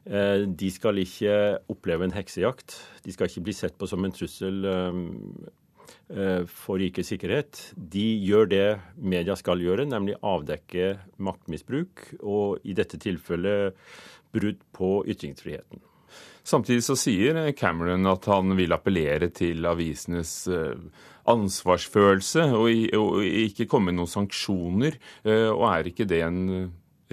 uh, 0.07 0.47
de 0.47 0.71
skal 0.73 1.03
ikke 1.03 1.59
oppleve 1.75 2.07
en 2.07 2.15
heksejakt. 2.15 2.79
De 3.05 3.13
skal 3.13 3.29
ikke 3.29 3.45
bli 3.51 3.57
sett 3.59 3.77
på 3.77 3.91
som 3.91 4.07
en 4.07 4.15
trussel 4.15 4.63
um, 4.63 5.03
Eh, 5.45 5.64
for 6.51 6.79
rikets 6.79 7.09
sikkerhet, 7.11 7.61
de 7.75 8.05
gjør 8.27 8.51
det 8.51 8.67
media 9.01 9.35
skal 9.41 9.63
gjøre, 9.65 9.87
nemlig 9.89 10.19
avdekke 10.21 10.91
maktmisbruk, 11.17 12.05
og 12.21 12.61
i 12.63 12.77
dette 12.77 13.01
tilfellet 13.01 13.79
brudd 14.35 14.61
på 14.77 14.93
ytringsfriheten. 15.09 15.83
Samtidig 16.45 16.85
så 16.85 16.97
sier 16.99 17.39
Cameron 17.57 18.05
at 18.11 18.27
han 18.29 18.53
vil 18.59 18.75
appellere 18.77 19.31
til 19.33 19.65
avisenes 19.65 20.33
eh, 20.53 20.77
ansvarsfølelse 21.31 22.51
og 22.53 23.25
ikke 23.25 23.67
komme 23.71 23.89
med 23.91 24.03
noen 24.03 24.13
sanksjoner. 24.13 24.99
Eh, 25.25 25.49
og 25.49 25.65
er 25.71 25.89
ikke 25.89 26.09
det 26.09 26.21
en 26.27 26.43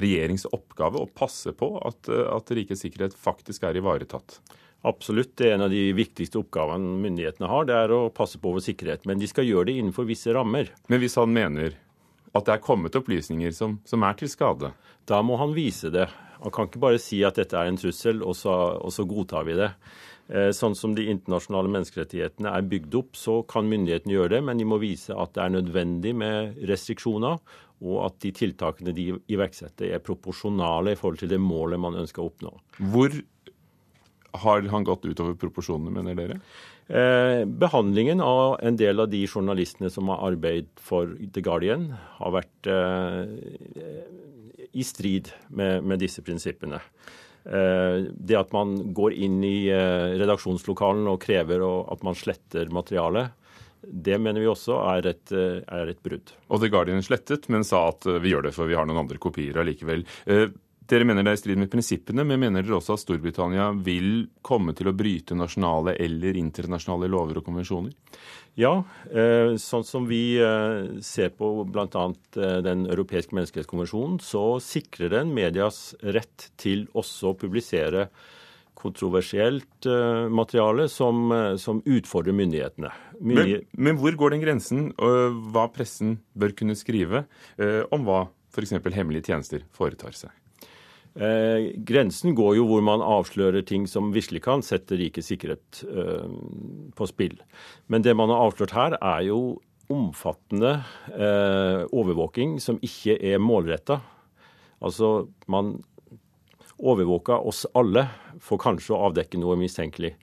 regjerings 0.01 0.47
oppgave 0.51 0.99
å 0.99 1.07
passe 1.07 1.53
på 1.55 1.73
at, 1.87 2.11
at 2.11 2.51
rikets 2.57 2.83
sikkerhet 2.83 3.15
faktisk 3.15 3.63
er 3.67 3.79
ivaretatt? 3.79 4.41
Absolutt. 4.87 5.35
Det 5.37 5.49
er 5.49 5.55
en 5.55 5.67
av 5.67 5.73
de 5.73 5.83
viktigste 5.93 6.39
oppgavene 6.41 6.97
myndighetene 7.03 7.49
har. 7.51 7.67
Det 7.69 7.77
er 7.77 7.93
å 7.93 8.01
passe 8.13 8.41
på 8.41 8.53
vår 8.55 8.65
sikkerhet. 8.65 9.05
Men 9.09 9.21
de 9.21 9.29
skal 9.29 9.45
gjøre 9.45 9.69
det 9.69 9.77
innenfor 9.79 10.07
visse 10.09 10.33
rammer. 10.33 10.71
Men 10.89 11.03
hvis 11.03 11.19
han 11.21 11.33
mener 11.33 11.77
at 12.31 12.47
det 12.47 12.55
er 12.55 12.63
kommet 12.63 12.95
opplysninger 12.97 13.53
som, 13.53 13.77
som 13.85 14.05
er 14.07 14.17
til 14.17 14.31
skade? 14.31 14.71
Da 15.09 15.21
må 15.25 15.37
han 15.41 15.53
vise 15.53 15.91
det. 15.93 16.07
Han 16.41 16.53
kan 16.53 16.69
ikke 16.69 16.81
bare 16.81 17.01
si 17.01 17.19
at 17.27 17.37
dette 17.37 17.57
er 17.57 17.69
en 17.69 17.77
trussel, 17.77 18.23
og 18.25 18.33
så, 18.37 18.53
og 18.81 18.93
så 18.95 19.05
godtar 19.05 19.45
vi 19.45 19.57
det. 19.59 19.69
Eh, 20.31 20.49
sånn 20.55 20.77
som 20.77 20.95
de 20.95 21.05
internasjonale 21.11 21.69
menneskerettighetene 21.73 22.53
er 22.55 22.69
bygd 22.71 22.95
opp, 22.97 23.17
så 23.19 23.41
kan 23.49 23.67
myndighetene 23.69 24.15
gjøre 24.15 24.37
det, 24.37 24.39
men 24.47 24.61
de 24.61 24.65
må 24.65 24.79
vise 24.81 25.13
at 25.13 25.35
det 25.35 25.43
er 25.43 25.53
nødvendig 25.57 26.15
med 26.17 26.61
restriksjoner, 26.71 27.41
og 27.81 27.97
at 28.05 28.17
de 28.23 28.31
tiltakene 28.37 28.93
de 28.95 29.09
iverksetter 29.33 29.91
er 29.93 30.03
proporsjonale 30.05 30.93
i 30.93 30.99
forhold 30.99 31.21
til 31.21 31.31
det 31.33 31.41
målet 31.41 31.81
man 31.81 31.97
ønsker 31.99 32.23
å 32.23 32.29
oppnå. 32.29 32.53
Hvor 32.93 33.17
har 34.33 34.61
han 34.71 34.85
gått 34.87 35.05
utover 35.05 35.35
proporsjonene, 35.39 35.93
mener 35.93 36.17
dere? 36.17 36.39
Eh, 36.91 37.45
behandlingen 37.45 38.21
av 38.21 38.57
en 38.61 38.75
del 38.75 38.99
av 38.99 39.09
de 39.09 39.21
journalistene 39.27 39.89
som 39.89 40.09
har 40.11 40.23
arbeidet 40.31 40.81
for 40.81 41.13
The 41.33 41.43
Guardian, 41.45 41.91
har 42.17 42.33
vært 42.35 42.67
eh, 42.67 44.01
i 44.75 44.83
strid 44.83 45.31
med, 45.47 45.85
med 45.87 46.01
disse 46.03 46.23
prinsippene. 46.25 46.81
Eh, 47.45 48.09
det 48.11 48.39
at 48.39 48.51
man 48.55 48.93
går 48.97 49.15
inn 49.15 49.39
i 49.47 49.69
redaksjonslokalen 49.71 51.07
og 51.11 51.21
krever 51.23 51.63
at 51.63 52.03
man 52.07 52.17
sletter 52.17 52.73
materialet, 52.73 53.37
det 53.81 54.19
mener 54.21 54.43
vi 54.43 54.49
også 54.51 54.75
er 54.91 55.07
et, 55.09 55.31
er 55.33 55.89
et 55.89 56.03
brudd. 56.05 56.35
Og 56.53 56.59
The 56.61 56.69
Guardian 56.69 57.01
slettet, 57.01 57.47
men 57.49 57.63
sa 57.65 57.87
at 57.89 58.05
vi 58.21 58.29
gjør 58.29 58.45
det 58.45 58.51
for 58.53 58.69
vi 58.69 58.75
har 58.77 58.85
noen 58.85 59.07
andre 59.07 59.17
kopier 59.17 59.57
allikevel. 59.57 60.03
Dere 60.89 61.05
mener 61.05 61.23
det 61.23 61.31
er 61.31 61.37
i 61.37 61.39
strid 61.39 61.59
med 61.61 61.69
prinsippene, 61.71 62.23
men 62.27 62.41
mener 62.41 62.65
dere 62.65 62.79
også 62.79 62.95
at 62.97 63.03
Storbritannia 63.03 63.69
vil 63.85 64.25
komme 64.43 64.73
til 64.75 64.89
å 64.89 64.95
bryte 64.97 65.37
nasjonale 65.37 65.93
eller 66.01 66.39
internasjonale 66.39 67.09
lover 67.11 67.39
og 67.39 67.45
konvensjoner? 67.45 67.93
Ja, 68.59 68.73
eh, 69.07 69.53
sånn 69.61 69.85
som 69.87 70.09
vi 70.09 70.35
eh, 70.41 70.99
ser 71.05 71.31
på 71.37 71.53
bl.a. 71.69 72.03
Eh, 72.35 72.57
Den 72.65 72.83
europeiske 72.89 73.37
menneskerettskonvensjonen, 73.37 74.19
så 74.25 74.59
sikrer 74.63 75.13
den 75.13 75.31
medias 75.37 75.93
rett 76.01 76.49
til 76.59 76.87
også 76.97 77.31
å 77.31 77.39
publisere 77.39 78.09
kontroversielt 78.81 79.85
materiale 80.33 80.87
som, 80.89 81.29
som 81.61 81.83
utfordrer 81.85 82.33
myndighetene. 82.33 82.89
Myndighet... 83.19 83.67
Men, 83.75 83.91
men, 83.91 83.99
hvor 84.01 84.17
går 84.17 84.33
den 84.33 84.41
grensen, 84.41 84.87
og 84.97 85.37
hva 85.53 85.67
pressen 85.69 86.15
bør 86.33 86.55
kunne 86.57 86.73
skrive 86.79 87.27
om 87.93 88.07
hva 88.07 88.23
f.eks. 88.49 88.79
hemmelige 88.81 89.29
tjenester 89.29 89.67
foretar 89.77 90.17
seg? 90.17 90.33
Eh, 91.11 91.73
grensen 91.83 92.35
går 92.37 92.55
jo 92.55 92.67
hvor 92.69 92.83
man 92.87 93.03
avslører 93.03 93.65
ting 93.67 93.83
som 93.89 94.13
virkelig 94.15 94.43
kan 94.45 94.63
sette 94.63 94.95
rikets 94.99 95.27
sikkerhet 95.31 95.81
eh, 95.89 96.31
på 96.95 97.07
spill. 97.09 97.35
Men 97.91 98.05
det 98.05 98.15
man 98.15 98.31
har 98.31 98.47
avslørt 98.47 98.75
her, 98.77 98.95
er 98.95 99.27
jo 99.27 99.59
omfattende 99.91 100.77
eh, 101.11 101.83
overvåking 101.91 102.59
som 102.63 102.79
ikke 102.85 103.17
er 103.33 103.41
målretta. 103.43 103.99
Altså, 104.81 105.27
man 105.51 105.75
overvåker 106.81 107.43
oss 107.45 107.65
alle 107.77 108.07
for 108.41 108.61
kanskje 108.61 108.95
å 108.95 109.03
avdekke 109.09 109.39
noe 109.41 109.59
mistenkelig. 109.59 110.15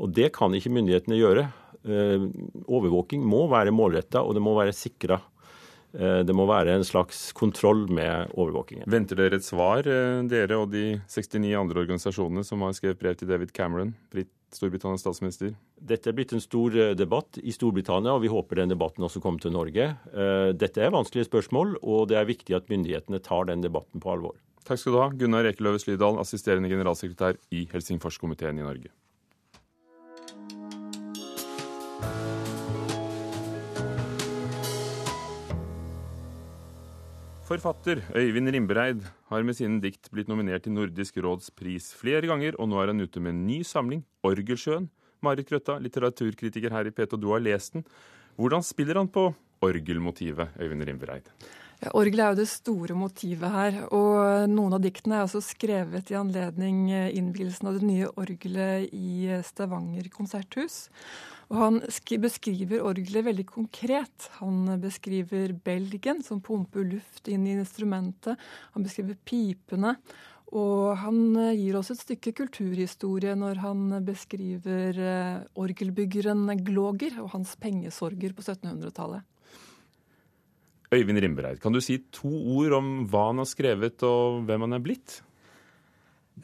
Og 0.00 0.12
det 0.14 0.30
kan 0.36 0.54
ikke 0.54 0.72
myndighetene 0.72 1.18
gjøre. 1.18 1.48
Eh, 1.86 2.28
overvåking 2.66 3.24
må 3.26 3.46
være 3.50 3.74
målretta, 3.74 4.22
og 4.22 4.38
det 4.38 4.44
må 4.46 4.54
være 4.56 4.76
sikra. 4.76 5.18
Eh, 5.96 6.22
det 6.28 6.34
må 6.36 6.44
være 6.48 6.74
en 6.76 6.84
slags 6.84 7.30
kontroll 7.36 7.86
med 7.88 8.32
overvåkingen. 8.36 8.84
Venter 8.90 9.16
dere 9.16 9.38
et 9.40 9.46
svar, 9.46 9.86
eh, 9.88 10.22
dere 10.28 10.58
og 10.60 10.70
de 10.70 11.00
69 11.08 11.54
andre 11.56 11.84
organisasjonene 11.84 12.44
som 12.44 12.60
har 12.60 12.74
skrevet 12.76 13.00
brev 13.00 13.16
til 13.16 13.28
David 13.28 13.52
Cameron, 13.52 13.94
Storbritannias 14.52 15.02
statsminister? 15.02 15.56
Dette 15.80 16.08
er 16.08 16.14
blitt 16.14 16.32
en 16.32 16.40
stor 16.40 16.70
eh, 16.76 16.94
debatt 16.94 17.40
i 17.42 17.50
Storbritannia, 17.50 18.12
og 18.12 18.22
vi 18.22 18.28
håper 18.28 18.60
den 18.60 18.68
debatten 18.68 19.04
også 19.04 19.20
kommer 19.20 19.40
til 19.40 19.52
Norge. 19.52 19.96
Dette 20.56 20.78
er 20.80 20.94
vanskelige 20.94 21.28
spørsmål, 21.28 21.78
og 21.82 22.08
det 22.08 22.16
er 22.16 22.28
viktig 22.28 22.54
at 22.54 22.68
myndighetene 22.68 23.22
tar 23.22 23.46
den 23.46 23.60
debatten 23.64 24.00
på 24.00 24.12
alvor. 24.12 24.36
Takk 24.64 24.78
skal 24.78 24.92
du 24.92 25.00
ha, 25.00 25.10
Gunnar 25.10 25.46
Ekeløve 25.46 25.78
Slydal, 25.78 26.18
assisterende 26.18 26.68
generalsekretær 26.68 27.36
i 27.50 27.66
Helsingforskomiteen 27.72 28.58
i 28.58 28.66
Norge. 28.66 28.90
Forfatter 37.46 38.00
Øyvind 38.18 38.50
Rimbereid 38.50 39.04
har 39.30 39.44
med 39.46 39.54
sine 39.54 39.78
dikt 39.78 40.08
blitt 40.10 40.26
nominert 40.26 40.64
til 40.64 40.72
Nordisk 40.74 41.20
råds 41.22 41.52
pris 41.54 41.92
flere 41.94 42.26
ganger, 42.26 42.56
og 42.58 42.66
nå 42.66 42.80
er 42.82 42.90
han 42.90 42.98
ute 42.98 43.22
med 43.22 43.36
en 43.36 43.44
ny 43.46 43.60
samling, 43.62 44.00
'Orgelsjøen'. 44.26 44.88
Marit 45.22 45.46
Grøtta, 45.46 45.76
litteraturkritiker 45.78 46.74
her 46.74 46.90
i 46.90 46.90
P2, 46.90 47.14
du 47.14 47.28
har 47.30 47.38
lest 47.38 47.76
den. 47.76 47.84
Hvordan 48.34 48.66
spiller 48.66 48.98
han 48.98 49.06
på 49.06 49.28
orgelmotivet, 49.62 50.58
Øyvind 50.58 50.82
Rimbereid? 50.88 51.30
Orgelet 51.92 52.22
er 52.24 52.32
jo 52.32 52.40
det 52.40 52.48
store 52.48 52.96
motivet 52.96 53.52
her. 53.52 53.78
Og 53.94 54.48
noen 54.48 54.76
av 54.76 54.82
diktene 54.84 55.18
er 55.18 55.26
også 55.26 55.42
skrevet 55.44 56.10
i 56.12 56.18
anledning 56.18 56.86
innvielsen 56.90 57.68
av 57.68 57.78
det 57.78 57.88
nye 57.88 58.10
orgelet 58.16 58.88
i 58.96 59.28
Stavanger 59.44 60.08
konserthus. 60.12 60.86
Og 61.46 61.58
han 61.60 61.76
beskriver 62.22 62.82
orgelet 62.82 63.28
veldig 63.28 63.46
konkret. 63.46 64.30
Han 64.40 64.64
beskriver 64.82 65.54
belgen 65.66 66.24
som 66.26 66.40
pumper 66.42 66.88
luft 66.88 67.28
inn 67.30 67.46
i 67.46 67.54
instrumentet. 67.54 68.40
Han 68.74 68.86
beskriver 68.86 69.18
pipene. 69.28 69.94
Og 70.54 70.96
han 71.02 71.36
eh, 71.42 71.56
gir 71.58 71.76
oss 71.78 71.90
et 71.90 72.02
stykke 72.02 72.32
kulturhistorie 72.38 73.34
når 73.38 73.58
han 73.64 73.96
beskriver 74.06 74.94
eh, 74.94 75.40
orgelbyggeren 75.58 76.46
Glåger 76.66 77.18
og 77.22 77.32
hans 77.34 77.56
pengesorger 77.58 78.34
på 78.34 78.44
1700-tallet. 78.46 79.26
Øyvind 80.94 81.18
Rimbereid, 81.18 81.58
kan 81.62 81.74
du 81.74 81.80
si 81.82 81.98
to 82.14 82.30
ord 82.30 82.76
om 82.78 82.90
hva 83.10 83.28
han 83.32 83.42
har 83.42 83.48
skrevet 83.50 84.02
og 84.06 84.44
hvem 84.46 84.66
han 84.68 84.76
er 84.76 84.84
blitt? 84.84 85.20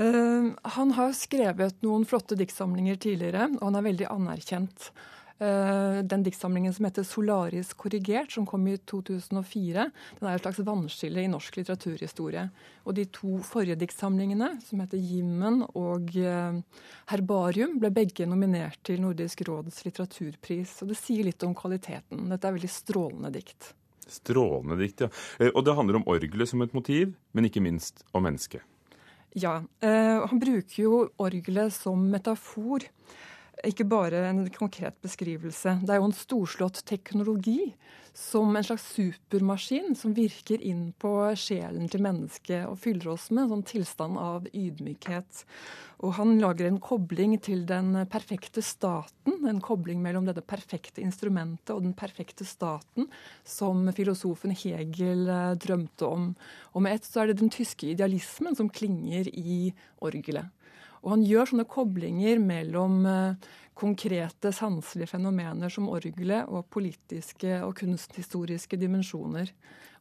Uh, 0.00 0.54
han 0.74 0.94
har 0.96 1.12
skrevet 1.14 1.82
noen 1.84 2.06
flotte 2.08 2.36
diktsamlinger 2.38 2.96
tidligere, 2.96 3.50
og 3.58 3.66
han 3.68 3.76
er 3.78 3.90
veldig 3.90 4.06
anerkjent. 4.08 4.88
Uh, 5.42 6.00
den 6.06 6.22
diktsamlingen 6.24 6.72
som 6.72 6.86
heter 6.86 7.04
'Solaris 7.04 7.72
korrigert', 7.74 8.32
som 8.32 8.46
kom 8.46 8.66
i 8.66 8.78
2004, 8.78 9.84
den 10.18 10.28
er 10.28 10.34
et 10.34 10.42
slags 10.42 10.62
vannskille 10.64 11.22
i 11.22 11.28
norsk 11.28 11.58
litteraturhistorie. 11.60 12.46
Og 12.86 12.94
de 12.94 13.04
to 13.04 13.38
forrige 13.44 13.76
diktsamlingene, 13.76 14.62
som 14.64 14.80
heter 14.80 14.98
'Jimmen' 14.98 15.66
og 15.76 16.08
uh, 16.16 16.62
'Herbarium', 17.10 17.78
ble 17.78 17.90
begge 17.90 18.26
nominert 18.26 18.80
til 18.82 19.02
Nordisk 19.02 19.44
råds 19.46 19.84
litteraturpris. 19.84 20.82
Og 20.82 20.88
det 20.88 20.96
sier 20.96 21.24
litt 21.24 21.42
om 21.42 21.54
kvaliteten. 21.54 22.30
Dette 22.30 22.48
er 22.48 22.58
veldig 22.58 22.74
strålende 22.80 23.34
dikt. 23.34 23.74
Strålende 24.10 24.78
dikt, 24.80 25.04
ja. 25.04 25.10
Og 25.52 25.62
det 25.66 25.76
handler 25.78 26.00
om 26.00 26.06
orgelet 26.10 26.50
som 26.50 26.62
et 26.64 26.74
motiv, 26.74 27.14
men 27.32 27.48
ikke 27.48 27.62
minst 27.64 28.04
om 28.12 28.26
mennesket. 28.26 28.64
Ja. 29.38 29.62
Eh, 29.80 30.26
han 30.28 30.40
bruker 30.40 30.82
jo 30.82 30.96
orgelet 31.22 31.72
som 31.74 32.02
metafor. 32.12 32.84
Ikke 33.60 33.84
bare 33.84 34.24
en 34.30 34.46
konkret 34.50 34.96
beskrivelse. 35.04 35.76
Det 35.84 35.92
er 35.92 36.00
jo 36.00 36.08
en 36.08 36.16
storslått 36.16 36.80
teknologi 36.88 37.74
som 38.16 38.56
en 38.56 38.64
slags 38.64 38.84
supermaskin 38.92 39.94
som 39.96 40.14
virker 40.16 40.60
inn 40.60 40.90
på 41.00 41.10
sjelen 41.38 41.88
til 41.92 42.02
mennesket 42.04 42.66
og 42.68 42.80
fyller 42.82 43.12
oss 43.14 43.30
med 43.30 43.44
en 43.44 43.52
sånn 43.54 43.66
tilstand 43.68 44.18
av 44.20 44.48
ydmykhet. 44.52 45.44
Og 46.04 46.16
han 46.18 46.34
lager 46.42 46.68
en 46.68 46.80
kobling 46.82 47.36
til 47.44 47.64
den 47.68 47.94
perfekte 48.12 48.64
staten, 48.64 49.38
en 49.48 49.62
kobling 49.64 50.02
mellom 50.04 50.26
dette 50.28 50.44
perfekte 50.44 51.04
instrumentet 51.04 51.72
og 51.76 51.84
den 51.86 51.94
perfekte 51.96 52.44
staten, 52.48 53.08
som 53.44 53.86
filosofen 53.96 54.56
Hegel 54.56 55.28
eh, 55.28 55.52
drømte 55.60 56.08
om. 56.08 56.32
Og 56.74 56.84
med 56.84 56.98
ett 56.98 57.08
så 57.08 57.22
er 57.22 57.30
det 57.30 57.40
den 57.40 57.52
tyske 57.52 57.92
idealismen 57.94 58.58
som 58.58 58.72
klinger 58.72 59.30
i 59.32 59.70
orgelet. 60.04 60.50
Og 61.02 61.16
han 61.16 61.24
gjør 61.26 61.50
sånne 61.50 61.66
koblinger 61.70 62.38
mellom 62.42 63.02
eh, 63.10 63.50
konkrete 63.78 64.52
sanselige 64.54 65.10
fenomener 65.14 65.72
som 65.72 65.88
orgelet 65.90 66.46
og 66.46 66.68
politiske 66.70 67.58
og 67.64 67.74
kunsthistoriske 67.80 68.78
dimensjoner. 68.78 69.50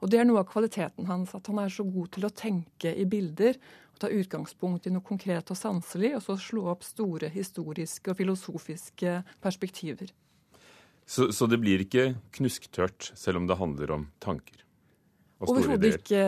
Og 0.02 0.12
det 0.12 0.22
er 0.22 0.28
noe 0.28 0.42
av 0.44 0.50
kvaliteten 0.50 1.08
hans, 1.10 1.34
at 1.38 1.48
han 1.50 1.62
er 1.62 1.74
så 1.74 1.86
god 1.88 2.12
til 2.16 2.28
å 2.28 2.34
tenke 2.34 2.94
i 2.94 3.06
bilder. 3.10 3.58
Ta 4.02 4.10
utgangspunkt 4.10 4.88
i 4.90 4.94
noe 4.94 5.06
konkret 5.06 5.54
og 5.54 5.58
sanselig, 5.58 6.16
og 6.18 6.26
så 6.26 6.38
slå 6.42 6.66
opp 6.74 6.86
store 6.86 7.30
historiske 7.34 8.14
og 8.14 8.18
filosofiske 8.18 9.20
perspektiver. 9.42 10.10
Så, 11.06 11.30
så 11.34 11.48
det 11.50 11.60
blir 11.62 11.82
ikke 11.84 12.12
knusktørt, 12.38 13.12
selv 13.18 13.42
om 13.42 13.48
det 13.50 13.58
handler 13.60 13.94
om 13.98 14.06
tanker? 14.24 14.62
Overhodet 15.42 15.96
ikke 15.98 16.26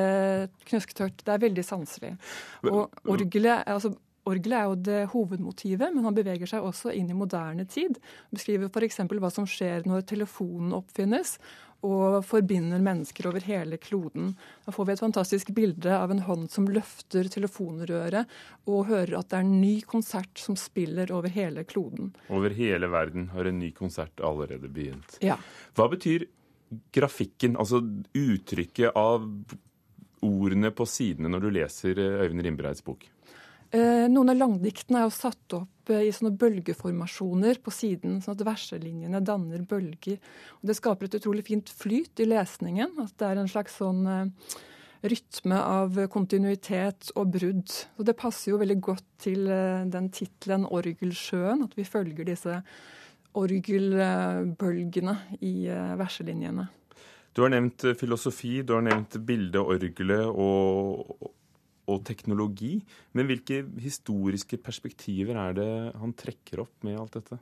knusktørt. 0.70 1.22
Det 1.22 1.34
er 1.34 1.42
veldig 1.44 1.66
sanselig. 1.66 2.16
Og 2.66 2.90
orgelet 3.14 3.62
altså 3.70 3.94
orgelet 4.30 4.58
er 4.58 4.70
jo 4.70 4.80
det 4.88 5.02
hovedmotivet, 5.14 5.94
men 5.94 6.08
han 6.08 6.16
beveger 6.16 6.50
seg 6.50 6.66
også 6.66 6.94
inn 6.96 7.12
i 7.12 7.18
moderne 7.18 7.66
tid. 7.70 8.00
Beskriver 8.34 8.72
f.eks. 8.72 9.04
hva 9.10 9.32
som 9.34 9.48
skjer 9.50 9.88
når 9.90 10.08
telefonen 10.14 10.76
oppfinnes 10.78 11.38
og 11.84 12.22
forbinder 12.24 12.80
mennesker 12.84 13.28
over 13.28 13.44
hele 13.44 13.78
kloden. 13.82 14.32
Da 14.64 14.72
får 14.72 14.88
vi 14.88 14.94
et 14.94 15.04
fantastisk 15.04 15.50
bilde 15.56 15.92
av 15.92 16.14
en 16.14 16.24
hånd 16.24 16.46
som 16.52 16.70
løfter 16.72 17.28
telefonrøret, 17.32 18.30
og 18.72 18.88
hører 18.88 19.18
at 19.20 19.32
det 19.32 19.40
er 19.40 19.44
en 19.44 19.58
ny 19.60 19.74
konsert 19.88 20.40
som 20.40 20.56
spiller 20.60 21.12
over 21.12 21.34
hele 21.34 21.66
kloden. 21.68 22.14
Over 22.32 22.56
hele 22.56 22.88
verden 22.92 23.28
har 23.34 23.50
en 23.50 23.60
ny 23.60 23.74
konsert 23.76 24.24
allerede 24.24 24.72
begynt. 24.72 25.20
Ja. 25.24 25.36
Hva 25.76 25.90
betyr 25.92 26.26
grafikken, 26.96 27.58
altså 27.60 27.84
uttrykket 28.16 28.96
av 28.98 29.28
ordene 30.24 30.72
på 30.72 30.88
sidene 30.88 31.30
når 31.30 31.44
du 31.44 31.50
leser 31.60 32.00
eh, 32.00 32.22
Øyvind 32.24 32.46
Rimbreids 32.48 32.84
bok? 32.86 33.04
Eh, 33.74 34.06
noen 34.06 34.30
av 34.30 34.38
langdiktene 34.38 35.00
er 35.00 35.08
jo 35.08 35.14
satt 35.16 35.54
opp 35.58 35.90
eh, 35.90 36.04
i 36.06 36.12
sånne 36.14 36.36
bølgeformasjoner 36.38 37.58
på 37.66 37.72
siden, 37.74 38.20
sånn 38.22 38.36
at 38.36 38.44
verselinjene 38.46 39.24
danner 39.26 39.64
bølger. 39.66 40.20
Og 40.60 40.70
det 40.70 40.76
skaper 40.78 41.10
et 41.10 41.18
utrolig 41.18 41.48
fint 41.48 41.72
flyt 41.74 42.22
i 42.22 42.30
lesningen. 42.30 42.94
At 43.02 43.18
det 43.18 43.32
er 43.32 43.42
en 43.42 43.50
slags 43.50 43.80
sånn 43.82 44.06
eh, 44.06 44.54
rytme 45.10 45.58
av 45.58 45.98
kontinuitet 46.14 47.10
og 47.18 47.34
brudd. 47.34 47.74
Og 47.98 48.06
det 48.06 48.18
passer 48.20 48.54
jo 48.54 48.62
veldig 48.62 48.78
godt 48.92 49.10
til 49.26 49.50
den 49.92 50.08
tittelen 50.16 50.64
'Orgelsjøen', 50.70 51.66
at 51.66 51.74
vi 51.76 51.84
følger 51.84 52.30
disse 52.30 52.62
orgelbølgene 53.36 55.18
i 55.44 55.68
verselinjene. 56.00 56.70
Du 57.36 57.42
har 57.44 57.52
nevnt 57.52 57.84
filosofi, 58.00 58.62
du 58.62 58.78
har 58.78 58.86
nevnt 58.86 59.18
bildet, 59.28 59.60
orgelet 59.60 60.24
og 60.30 61.34
og 61.90 62.04
teknologi. 62.08 62.78
Men 63.14 63.28
hvilke 63.30 63.64
historiske 63.84 64.60
perspektiver 64.64 65.40
er 65.50 65.58
det 65.58 65.72
han 66.00 66.16
trekker 66.18 66.64
opp 66.66 66.88
med 66.88 67.00
alt 67.00 67.18
dette? 67.20 67.40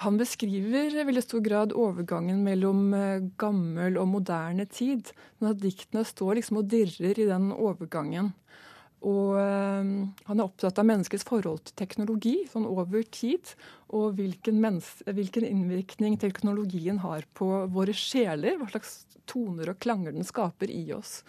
Han 0.00 0.16
beskriver 0.16 0.94
i 0.96 1.04
veldig 1.04 1.22
stor 1.26 1.42
grad 1.44 1.74
overgangen 1.76 2.40
mellom 2.44 2.94
eh, 2.96 3.24
gammel 3.40 3.98
og 4.00 4.08
moderne 4.08 4.64
tid. 4.64 5.12
Men 5.38 5.52
at 5.52 5.60
diktene 5.60 6.06
står 6.08 6.38
liksom 6.38 6.62
og 6.62 6.70
dirrer 6.72 7.20
i 7.20 7.28
den 7.28 7.50
overgangen. 7.52 8.32
Og 9.04 9.36
øh, 9.40 9.84
han 10.28 10.40
er 10.40 10.44
opptatt 10.44 10.80
av 10.80 10.88
menneskets 10.88 11.24
forhold 11.28 11.62
til 11.64 11.76
teknologi 11.80 12.34
sånn 12.48 12.68
over 12.68 13.04
tid. 13.12 13.52
Og 13.96 14.16
hvilken, 14.16 14.60
hvilken, 15.08 15.46
innvirkning 15.48 16.16
teknologien 16.20 17.00
har 17.04 17.28
på 17.36 17.48
våre 17.72 17.96
sjeler. 17.96 18.56
Hva 18.60 18.72
slags 18.72 19.02
toner 19.28 19.72
og 19.72 19.80
klanger 19.84 20.16
den 20.16 20.24
skaper 20.24 20.72
i 20.72 20.86
oss. 20.96 21.20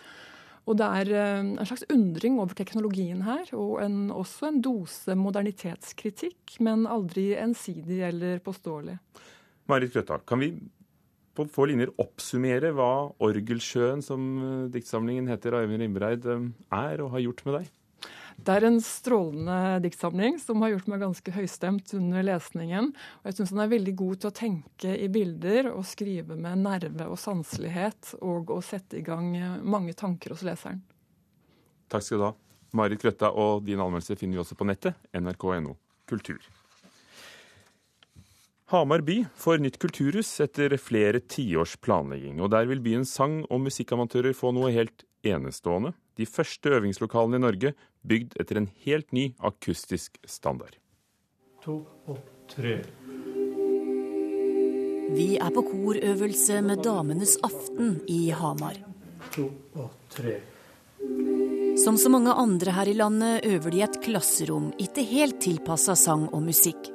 Og 0.70 0.78
det 0.78 0.88
er 1.02 1.12
eh, 1.18 1.40
en 1.42 1.68
slags 1.68 1.86
undring 1.90 2.38
over 2.40 2.54
teknologien 2.58 3.24
her, 3.26 3.48
og 3.58 3.80
en, 3.84 4.12
også 4.14 4.52
en 4.52 4.62
dose 4.64 5.16
modernitetskritikk, 5.18 6.60
men 6.62 6.86
aldri 6.90 7.32
ensidig 7.40 8.02
eller 8.12 8.44
påståelig. 8.46 9.00
Marit 9.72 9.94
Grøtta, 9.94 10.20
kan 10.28 10.42
vi 10.44 10.54
på 11.38 11.46
få 11.48 11.66
linjer 11.70 11.94
oppsummere 12.02 12.74
hva 12.76 13.12
'Orgelsjøen', 13.16 14.04
som 14.06 14.32
eh, 14.46 14.72
diktsamlingen 14.74 15.30
heter 15.32 15.56
av 15.56 15.66
Øyvind 15.66 15.86
Rimreid, 15.86 16.28
eh, 16.28 16.50
er 16.78 17.02
og 17.02 17.14
har 17.16 17.26
gjort 17.26 17.46
med 17.48 17.58
deg? 17.60 17.72
Det 18.38 18.54
er 18.56 18.66
en 18.68 18.80
strålende 18.84 19.80
diktsamling 19.84 20.38
som 20.42 20.62
har 20.64 20.74
gjort 20.74 20.88
meg 20.92 21.04
ganske 21.04 21.34
høystemt 21.36 21.94
under 21.98 22.26
lesningen. 22.26 22.92
Og 23.22 23.30
jeg 23.30 23.40
syns 23.40 23.54
han 23.56 23.64
er 23.66 23.74
veldig 23.74 23.96
god 24.00 24.22
til 24.22 24.32
å 24.32 24.38
tenke 24.42 24.96
i 24.96 25.10
bilder 25.12 25.72
og 25.74 25.84
skrive 25.90 26.38
med 26.40 26.64
nerve 26.64 27.10
og 27.12 27.20
sanselighet, 27.22 28.16
og 28.22 28.54
å 28.56 28.62
sette 28.66 29.02
i 29.02 29.06
gang 29.06 29.34
mange 29.64 29.94
tanker 29.98 30.36
hos 30.36 30.46
leseren. 30.48 30.82
Takk 31.92 32.08
skal 32.08 32.22
du 32.22 32.28
ha. 32.30 32.34
Marit 32.78 33.04
Grøtta, 33.04 33.34
og 33.36 33.66
din 33.68 33.82
anmeldelse 33.84 34.16
finner 34.16 34.40
vi 34.40 34.44
også 34.46 34.56
på 34.56 34.68
nettet, 34.70 34.96
nrk.no 35.12 35.76
kultur. 36.08 36.40
Hamar 38.72 39.02
by 39.04 39.18
får 39.36 39.60
nytt 39.60 39.78
kulturhus 39.84 40.30
etter 40.44 40.78
flere 40.80 41.20
tiårs 41.20 41.76
planlegging. 41.84 42.40
og 42.40 42.52
Der 42.52 42.70
vil 42.70 42.80
byens 42.80 43.12
sang- 43.12 43.44
og 43.50 43.60
musikkamatører 43.66 44.32
få 44.32 44.54
noe 44.56 44.72
helt 44.72 45.04
enestående. 45.28 45.92
De 46.22 46.28
første 46.30 46.70
øvingslokalene 46.78 47.40
i 47.40 47.42
Norge 47.42 47.74
bygd 48.06 48.36
etter 48.42 48.60
en 48.60 48.70
helt 48.86 49.10
ny 49.16 49.32
akustisk 49.42 50.20
standard. 50.30 50.76
To 51.64 51.82
og 52.10 52.20
tre. 52.52 52.78
Vi 55.12 55.28
er 55.42 55.52
på 55.52 55.64
korøvelse 55.66 56.62
med 56.66 56.84
Damenes 56.86 57.40
aften 57.44 57.98
i 58.10 58.30
Hamar. 58.38 58.78
To 59.34 59.48
og 59.74 59.90
tre. 60.14 60.38
Som 61.82 61.98
så 61.98 62.12
mange 62.14 62.36
andre 62.38 62.76
her 62.76 62.92
i 62.92 62.96
landet 63.00 63.48
øver 63.48 63.74
de 63.74 63.82
i 63.82 63.86
et 63.88 63.98
klasserom, 64.06 64.70
ikke 64.78 65.08
helt 65.08 65.42
tilpassa 65.42 65.96
sang 65.98 66.28
og 66.30 66.46
musikk. 66.46 66.92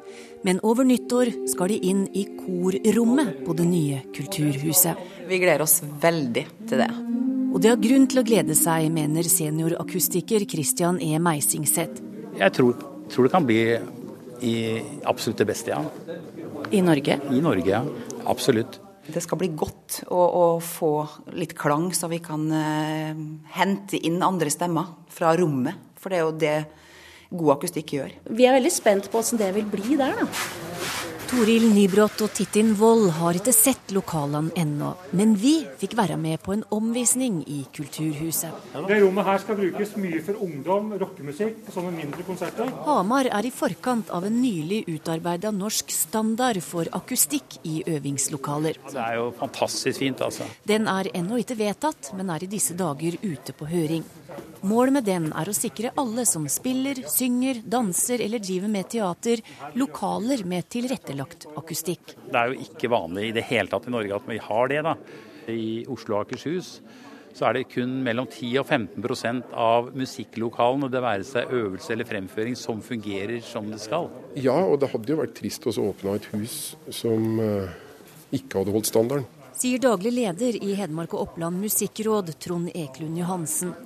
Men 0.46 0.62
over 0.62 0.86
nyttår 0.86 1.32
skal 1.50 1.74
de 1.74 1.80
inn 1.90 2.06
i 2.14 2.28
korrommet 2.38 3.42
på 3.42 3.58
det 3.58 3.66
nye 3.66 4.04
kulturhuset. 4.14 5.06
Vi 5.26 5.42
gleder 5.42 5.66
oss 5.66 5.80
veldig 5.82 6.46
til 6.68 6.84
det. 6.86 7.15
Og 7.56 7.62
det 7.64 7.70
har 7.72 7.78
grunn 7.80 8.02
til 8.04 8.20
å 8.20 8.22
glede 8.28 8.52
seg, 8.52 8.90
mener 8.92 9.24
seniorakustiker 9.32 10.42
Christian 10.44 10.98
E. 11.00 11.14
Meisingseth. 11.16 12.02
Jeg 12.36 12.52
tror, 12.52 12.74
tror, 13.08 13.24
det 13.24 13.32
kan 13.32 13.46
bli 13.48 13.62
i 14.44 14.56
absolutt 15.08 15.40
det 15.40 15.46
beste, 15.48 15.72
ja. 15.72 15.80
I 16.68 16.82
Norge? 16.84 17.16
I 17.32 17.40
Norge, 17.40 17.70
ja. 17.72 17.80
Absolutt. 18.28 18.76
Det 19.08 19.24
skal 19.24 19.40
bli 19.40 19.48
godt 19.56 20.02
å, 20.04 20.20
å 20.20 20.44
få 20.60 20.92
litt 21.32 21.56
klang, 21.56 21.88
så 21.96 22.12
vi 22.12 22.20
kan 22.20 22.44
eh, 22.52 23.24
hente 23.56 24.04
inn 24.04 24.20
andre 24.20 24.52
stemmer 24.52 24.92
fra 25.08 25.32
rommet. 25.40 25.96
For 25.96 26.12
det 26.12 26.20
er 26.20 26.26
jo 26.26 26.36
det 26.36 26.56
god 27.32 27.56
akustikk 27.56 27.96
gjør. 27.96 28.16
Vi 28.36 28.44
er 28.44 28.60
veldig 28.60 28.76
spent 28.76 29.08
på 29.08 29.24
åssen 29.24 29.40
det 29.40 29.54
vil 29.56 29.64
bli 29.72 29.96
der, 29.96 30.12
da. 30.20 30.65
Toril 31.26 31.64
Nybrott 31.74 32.20
og 32.22 32.30
Tittin 32.36 32.68
Wold 32.78 33.08
har 33.16 33.34
ikke 33.34 33.50
sett 33.54 33.90
lokalene 33.94 34.52
ennå, 34.58 34.92
men 35.18 35.32
vi 35.40 35.56
fikk 35.80 35.96
være 35.98 36.14
med 36.20 36.38
på 36.44 36.54
en 36.54 36.62
omvisning 36.74 37.40
i 37.50 37.64
Kulturhuset. 37.74 38.54
Det 38.86 38.98
rommet 39.02 39.26
her 39.26 39.42
skal 39.42 39.58
brukes 39.58 39.96
mye 39.98 40.20
for 40.22 40.38
ungdom, 40.46 40.92
rockemusikk 41.00 41.66
og 41.66 41.74
sånne 41.74 41.94
mindre 41.96 42.26
konserter. 42.28 42.70
Hamar 42.86 43.26
er 43.26 43.48
i 43.48 43.52
forkant 43.54 44.12
av 44.14 44.28
en 44.28 44.38
nylig 44.38 44.84
utarbeida 44.92 45.50
norsk 45.50 45.90
standard 45.94 46.62
for 46.62 46.86
akustikk 46.94 47.58
i 47.66 47.80
øvingslokaler. 47.96 48.78
Det 48.86 49.02
er 49.02 49.18
jo 49.18 49.32
fantastisk 49.40 50.04
fint, 50.04 50.22
altså. 50.22 50.46
Den 50.62 50.86
er 50.92 51.10
ennå 51.10 51.42
ikke 51.42 51.58
vedtatt, 51.58 52.12
men 52.14 52.30
er 52.30 52.46
i 52.46 52.52
disse 52.54 52.78
dager 52.78 53.18
ute 53.26 53.56
på 53.56 53.66
høring. 53.72 54.06
Målet 54.66 54.96
med 54.96 55.04
den 55.06 55.26
er 55.36 55.48
å 55.48 55.54
sikre 55.54 55.92
alle 56.00 56.24
som 56.26 56.46
spiller, 56.50 56.98
synger, 57.12 57.60
danser 57.62 58.22
eller 58.24 58.42
driver 58.42 58.72
med 58.72 58.88
teater, 58.90 59.42
lokaler 59.78 60.42
med 60.48 60.66
tilrettelagt 61.16 61.46
akustikk. 61.56 62.14
Det 62.30 62.36
er 62.36 62.52
jo 62.52 62.60
ikke 62.66 62.90
vanlig 62.90 63.30
i 63.30 63.34
det 63.36 63.46
hele 63.48 63.68
tatt 63.68 63.86
i 63.86 63.90
Norge 63.90 64.14
at 64.14 64.28
vi 64.28 64.38
har 64.38 64.68
det. 64.68 64.82
da. 64.82 64.96
I 65.48 65.86
Oslo 65.88 66.16
og 66.16 66.26
Akershus 66.26 66.80
så 67.36 67.50
er 67.50 67.52
det 67.52 67.68
kun 67.68 68.02
mellom 68.02 68.26
10 68.26 68.56
og 68.62 68.66
15 68.66 69.42
av 69.52 69.90
musikklokalene, 69.92 70.88
det 70.88 71.02
være 71.04 71.24
seg 71.28 71.50
øvelse 71.52 71.92
eller 71.92 72.08
fremføring, 72.08 72.56
som 72.56 72.80
fungerer 72.80 73.42
som 73.44 73.68
det 73.70 73.80
skal. 73.82 74.08
Ja, 74.34 74.56
og 74.56 74.80
det 74.80 74.88
hadde 74.88 75.12
jo 75.12 75.18
vært 75.20 75.36
trist 75.36 75.66
å 75.68 75.74
åpne 75.90 76.16
et 76.16 76.30
hus 76.32 76.76
som 76.88 77.36
eh, 77.38 77.68
ikke 78.32 78.62
hadde 78.62 78.72
holdt 78.72 78.88
standarden. 78.88 79.28
Sier 79.56 79.80
daglig 79.80 80.14
leder 80.16 80.56
i 80.64 80.74
Hedmark 80.76 81.12
og 81.12 81.28
Oppland 81.28 81.60
musikkråd, 81.60 82.32
Trond 82.40 82.72
Eklund 82.72 83.20
Johansen. 83.20 83.76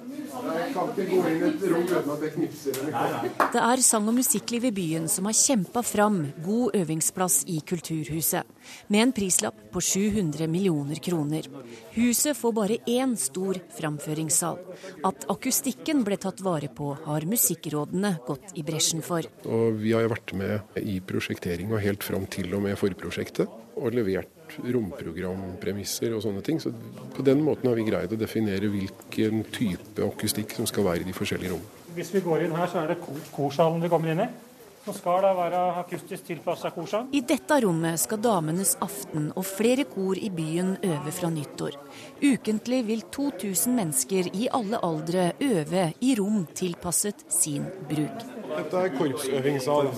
Det 3.53 3.61
er 3.61 3.83
sang- 3.83 4.09
og 4.09 4.15
musikkliv 4.15 4.65
i 4.69 4.73
byen 4.75 5.09
som 5.11 5.27
har 5.27 5.35
kjempa 5.35 5.83
fram 5.83 6.33
god 6.45 6.77
øvingsplass 6.79 7.45
i 7.51 7.61
Kulturhuset, 7.67 8.47
med 8.89 9.03
en 9.03 9.13
prislapp 9.17 9.59
på 9.73 9.83
700 9.83 10.47
millioner 10.47 11.03
kroner. 11.03 11.43
Huset 11.97 12.37
får 12.39 12.53
bare 12.55 12.79
én 12.87 13.17
stor 13.19 13.59
framføringssal. 13.79 14.59
At 15.05 15.27
akustikken 15.33 16.05
ble 16.07 16.17
tatt 16.21 16.41
vare 16.45 16.69
på, 16.73 16.95
har 17.07 17.27
musikkrådene 17.27 18.19
gått 18.27 18.55
i 18.55 18.63
bresjen 18.67 19.03
for. 19.03 19.27
Og 19.47 19.81
vi 19.83 19.93
har 19.97 20.09
vært 20.13 20.35
med 20.39 20.61
i 20.79 21.01
prosjekteringa 21.01 21.83
helt 21.83 22.07
fram 22.07 22.27
til 22.31 22.55
og 22.55 22.63
med 22.69 22.79
forprosjektet, 22.79 23.49
og 23.81 23.95
levert 23.97 24.40
romprogrampremisser 24.59 26.15
og 26.17 26.23
sånne 26.25 26.45
ting. 26.47 26.61
Så 26.63 26.73
på 27.17 27.25
den 27.27 27.43
måten 27.47 27.71
har 27.71 27.79
vi 27.79 27.89
greid 27.89 28.13
å 28.13 28.21
definere 28.21 28.71
hvilken 28.73 29.45
type 29.55 30.05
akustikk 30.07 30.55
som 30.59 30.69
skal 30.71 30.87
være 30.91 31.05
i 31.05 31.11
de 31.11 31.17
forskjellige 31.17 31.55
rommene. 31.55 31.77
Hvis 31.97 32.15
vi 32.15 32.23
går 32.23 32.47
inn 32.47 32.55
her, 32.55 32.71
så 32.71 32.85
er 32.85 32.95
det 32.95 33.03
korsalen 33.35 33.83
vi 33.83 33.91
kommer 33.93 34.13
inn 34.13 34.25
i. 34.27 34.31
Så 34.81 34.95
skal 34.97 35.19
det 35.21 35.31
være 35.37 35.59
akustisk 35.83 36.25
tilpassa 36.25 36.71
korsang. 36.73 37.11
I 37.13 37.21
dette 37.21 37.59
rommet 37.61 38.01
skal 38.01 38.21
Damenes 38.25 38.79
aften 38.81 39.27
og 39.37 39.45
flere 39.45 39.85
kor 39.85 40.17
i 40.17 40.31
byen 40.33 40.79
øve 40.81 41.13
fra 41.13 41.29
nyttår. 41.29 41.77
Ukentlig 42.25 42.81
vil 42.89 43.05
2000 43.13 43.77
mennesker 43.77 44.31
i 44.33 44.49
alle 44.57 44.81
aldre 44.81 45.33
øve 45.45 45.85
i 46.01 46.15
rom 46.17 46.47
tilpasset 46.57 47.27
sin 47.29 47.69
bruk. 47.91 48.25
Dette 48.51 48.81
er 48.81 48.97
korpsøvingssal. 48.97 49.93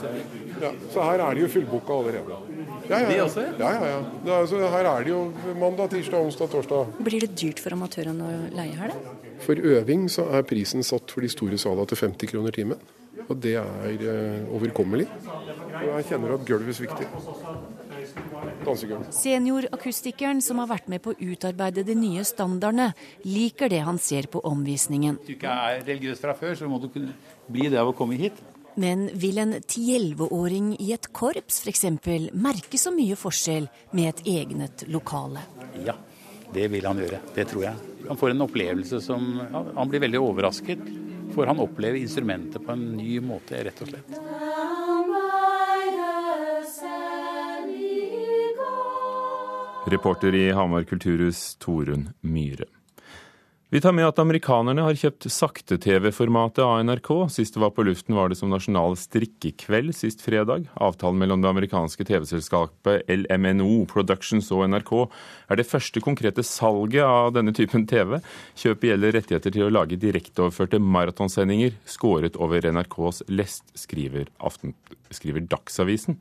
Ja, 0.60 0.74
så 0.90 1.06
her 1.06 1.22
er 1.28 1.38
det 1.38 1.46
jo 1.46 1.52
fullboka 1.54 2.00
allerede. 2.02 2.42
Ja, 2.92 3.00
ja, 3.02 3.12
ja. 3.16 3.26
ja, 3.58 3.72
ja, 3.72 3.90
ja. 3.90 4.00
Er, 4.22 4.32
altså, 4.38 4.62
her 4.74 4.88
er 4.92 5.06
det 5.06 5.12
jo 5.14 5.20
mandag, 5.58 5.92
tirsdag, 5.94 6.26
onsdag, 6.28 6.50
torsdag. 6.52 6.96
Blir 7.02 7.24
det 7.24 7.32
dyrt 7.40 7.62
for 7.62 7.76
amatørene 7.76 8.28
å 8.28 8.40
leie 8.54 8.76
her, 8.78 8.92
da? 8.92 9.14
For 9.42 9.58
øving 9.58 10.06
så 10.12 10.28
er 10.36 10.44
prisen 10.46 10.84
satt 10.86 11.10
for 11.10 11.24
de 11.24 11.30
store 11.32 11.58
salene 11.58 11.88
til 11.90 11.98
50 12.04 12.30
kroner 12.30 12.54
timen. 12.54 12.82
Og 13.28 13.38
det 13.42 13.56
er 13.60 14.04
eh, 14.12 14.54
overkommelig. 14.54 15.06
Og 15.82 15.88
jeg 15.88 16.08
kjenner 16.10 16.36
at 16.36 16.44
gulvet 16.46 16.76
svikter. 16.76 17.08
Seniorakustikeren 19.14 20.42
som 20.44 20.60
har 20.62 20.70
vært 20.70 20.88
med 20.92 21.02
på 21.02 21.12
å 21.12 21.18
utarbeide 21.32 21.84
de 21.86 21.96
nye 21.98 22.24
standardene, 22.26 22.92
liker 23.26 23.70
det 23.72 23.82
han 23.86 23.98
ser 24.02 24.28
på 24.32 24.42
omvisningen. 24.48 25.18
Hvis 25.22 25.34
du 25.34 25.36
ikke 25.38 25.58
er 25.68 25.84
religiøs 25.86 26.22
fra 26.22 26.34
før, 26.38 26.56
så 26.58 26.70
må 26.70 26.80
du 26.82 26.88
kunne 26.92 27.14
bli 27.48 27.70
det 27.72 27.80
av 27.80 27.90
å 27.90 27.96
komme 27.96 28.18
hit. 28.20 28.38
Men 28.74 29.10
vil 29.12 29.38
en 29.38 29.54
10-11-åring 29.54 30.76
i 30.80 30.92
et 30.94 31.08
korps 31.12 31.60
f.eks. 31.60 31.84
merke 32.32 32.80
så 32.80 32.92
mye 32.94 33.16
forskjell 33.20 33.68
med 33.92 34.08
et 34.08 34.22
egnet 34.32 34.86
lokale? 34.88 35.44
Ja, 35.84 35.96
det 36.54 36.68
vil 36.72 36.86
han 36.88 37.00
gjøre. 37.02 37.20
Det 37.34 37.46
tror 37.52 37.66
jeg. 37.68 37.74
Han 38.08 38.18
får 38.18 38.32
en 38.32 38.44
opplevelse 38.48 39.00
som 39.04 39.28
ja, 39.44 39.64
Han 39.76 39.92
blir 39.92 40.02
veldig 40.02 40.20
overrasket. 40.20 40.84
For 41.32 41.48
han 41.48 41.60
opplever 41.64 41.96
instrumentet 41.96 42.60
på 42.64 42.74
en 42.74 42.90
ny 42.96 43.16
måte, 43.24 43.62
rett 43.64 43.78
og 43.80 43.88
slett. 43.88 44.18
Reporter 49.92 50.34
i 50.36 50.50
Hamar 50.52 50.84
kulturhus, 50.84 51.54
Torunn 51.60 52.10
Myhre. 52.20 52.68
Vi 53.72 53.80
tar 53.80 53.94
med 53.96 54.04
at 54.04 54.18
amerikanerne 54.20 54.82
har 54.84 54.98
kjøpt 55.00 55.30
sakte-TV-formatet 55.32 56.60
av 56.60 56.82
NRK. 56.84 57.06
Sist 57.32 57.54
det 57.54 57.60
var 57.62 57.70
på 57.72 57.86
luften 57.88 58.12
var 58.12 58.28
det 58.28 58.36
som 58.36 58.50
nasjonal 58.52 58.98
strikkekveld 59.00 59.94
sist 59.96 60.20
fredag. 60.20 60.66
Avtalen 60.76 61.16
mellom 61.16 61.40
det 61.40 61.48
amerikanske 61.48 62.04
TV-selskapet 62.04 63.08
LMNO 63.08 63.86
Productions 63.88 64.50
og 64.52 64.66
NRK 64.74 64.92
er 65.00 65.56
det 65.56 65.64
første 65.70 66.02
konkrete 66.04 66.44
salget 66.44 67.00
av 67.06 67.32
denne 67.32 67.54
typen 67.56 67.86
TV. 67.88 68.18
Kjøpet 68.60 68.90
gjelder 68.90 69.16
rettigheter 69.16 69.56
til 69.56 69.64
å 69.64 69.72
lage 69.72 69.96
direkteoverførte 70.02 70.76
maratonsendinger 70.76 71.72
skåret 71.88 72.36
over 72.36 72.68
NRKs 72.76 73.22
lest, 73.32 73.72
skriver, 73.72 74.28
skriver 75.16 75.48
Dagsavisen. 75.48 76.20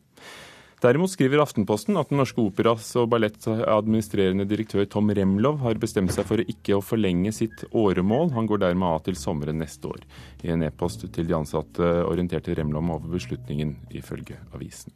Derimot 0.81 1.11
skriver 1.13 1.43
Aftenposten 1.43 1.97
at 1.99 2.09
Den 2.09 2.17
Norske 2.17 2.41
Operas 2.41 2.87
og 2.97 3.11
Balletts 3.11 3.45
administrerende 3.45 4.47
direktør 4.49 4.87
Tom 4.89 5.11
Remlov 5.13 5.59
har 5.61 5.77
bestemt 5.77 6.09
seg 6.15 6.25
for 6.25 6.41
å 6.41 6.45
ikke 6.49 6.73
å 6.73 6.81
forlenge 6.81 7.29
sitt 7.37 7.61
åremål. 7.69 8.31
Han 8.33 8.47
går 8.49 8.63
dermed 8.63 8.87
av 8.87 9.03
til 9.05 9.19
sommeren 9.19 9.61
neste 9.61 9.91
år. 9.91 10.01
I 10.41 10.49
en 10.55 10.65
e-post 10.65 11.05
til 11.05 11.27
de 11.29 11.35
ansatte 11.37 11.85
orienterte 12.07 12.55
Remlov 12.57 12.89
over 12.95 13.13
beslutningen, 13.13 13.75
ifølge 13.93 14.39
avisen. 14.57 14.95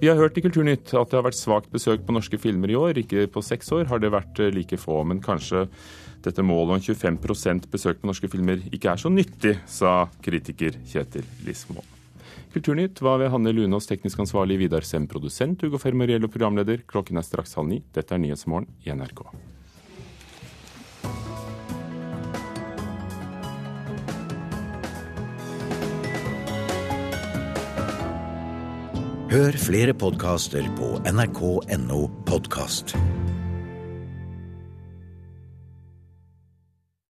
Vi 0.00 0.08
har 0.08 0.16
hørt 0.16 0.40
i 0.40 0.44
Kulturnytt 0.44 0.94
at 0.96 1.12
det 1.12 1.18
har 1.18 1.26
vært 1.28 1.40
svakt 1.40 1.68
besøk 1.72 2.06
på 2.08 2.16
norske 2.16 2.40
filmer 2.40 2.72
i 2.72 2.78
år. 2.80 3.00
Ikke 3.00 3.26
på 3.32 3.44
seks 3.44 3.68
år 3.76 3.90
har 3.92 4.00
det 4.00 4.14
vært 4.16 4.40
like 4.56 4.80
få, 4.80 5.02
men 5.04 5.20
kanskje 5.24 5.66
dette 6.24 6.44
målet 6.44 6.78
om 6.78 6.86
25% 6.88 7.68
besøk 7.72 8.00
på 8.00 8.08
norske 8.08 8.32
filmer 8.32 8.64
ikke 8.72 8.94
er 8.94 9.04
så 9.04 9.12
nyttig, 9.12 9.58
sa 9.68 10.06
kritiker 10.24 10.80
Kjetil 10.88 11.28
Lismo. 11.44 11.84
Kulturnytt 12.56 13.02
var 13.02 13.18
ved 13.20 13.28
Hanne 13.28 13.50
Lunås, 13.52 13.84
teknisk 13.84 14.22
ansvarlig, 14.22 14.56
Vidar 14.56 14.80
Sem, 14.80 15.04
produsent, 15.06 15.60
Ugo 15.60 15.76
Fermariello, 15.76 16.30
programleder. 16.32 16.80
Klokken 16.88 17.20
er 17.20 17.26
straks 17.26 17.52
halv 17.58 17.68
ni. 17.68 17.82
Dette 17.92 18.16
er 18.16 18.22
Nyhetsmorgen 18.22 18.70
i 18.80 18.94
NRK. 18.96 19.20
Hør 29.36 29.60
flere 29.60 29.92
podkaster 29.92 30.64
på 30.80 30.94
nrk.no 31.12 32.06
podkast. 32.24 32.96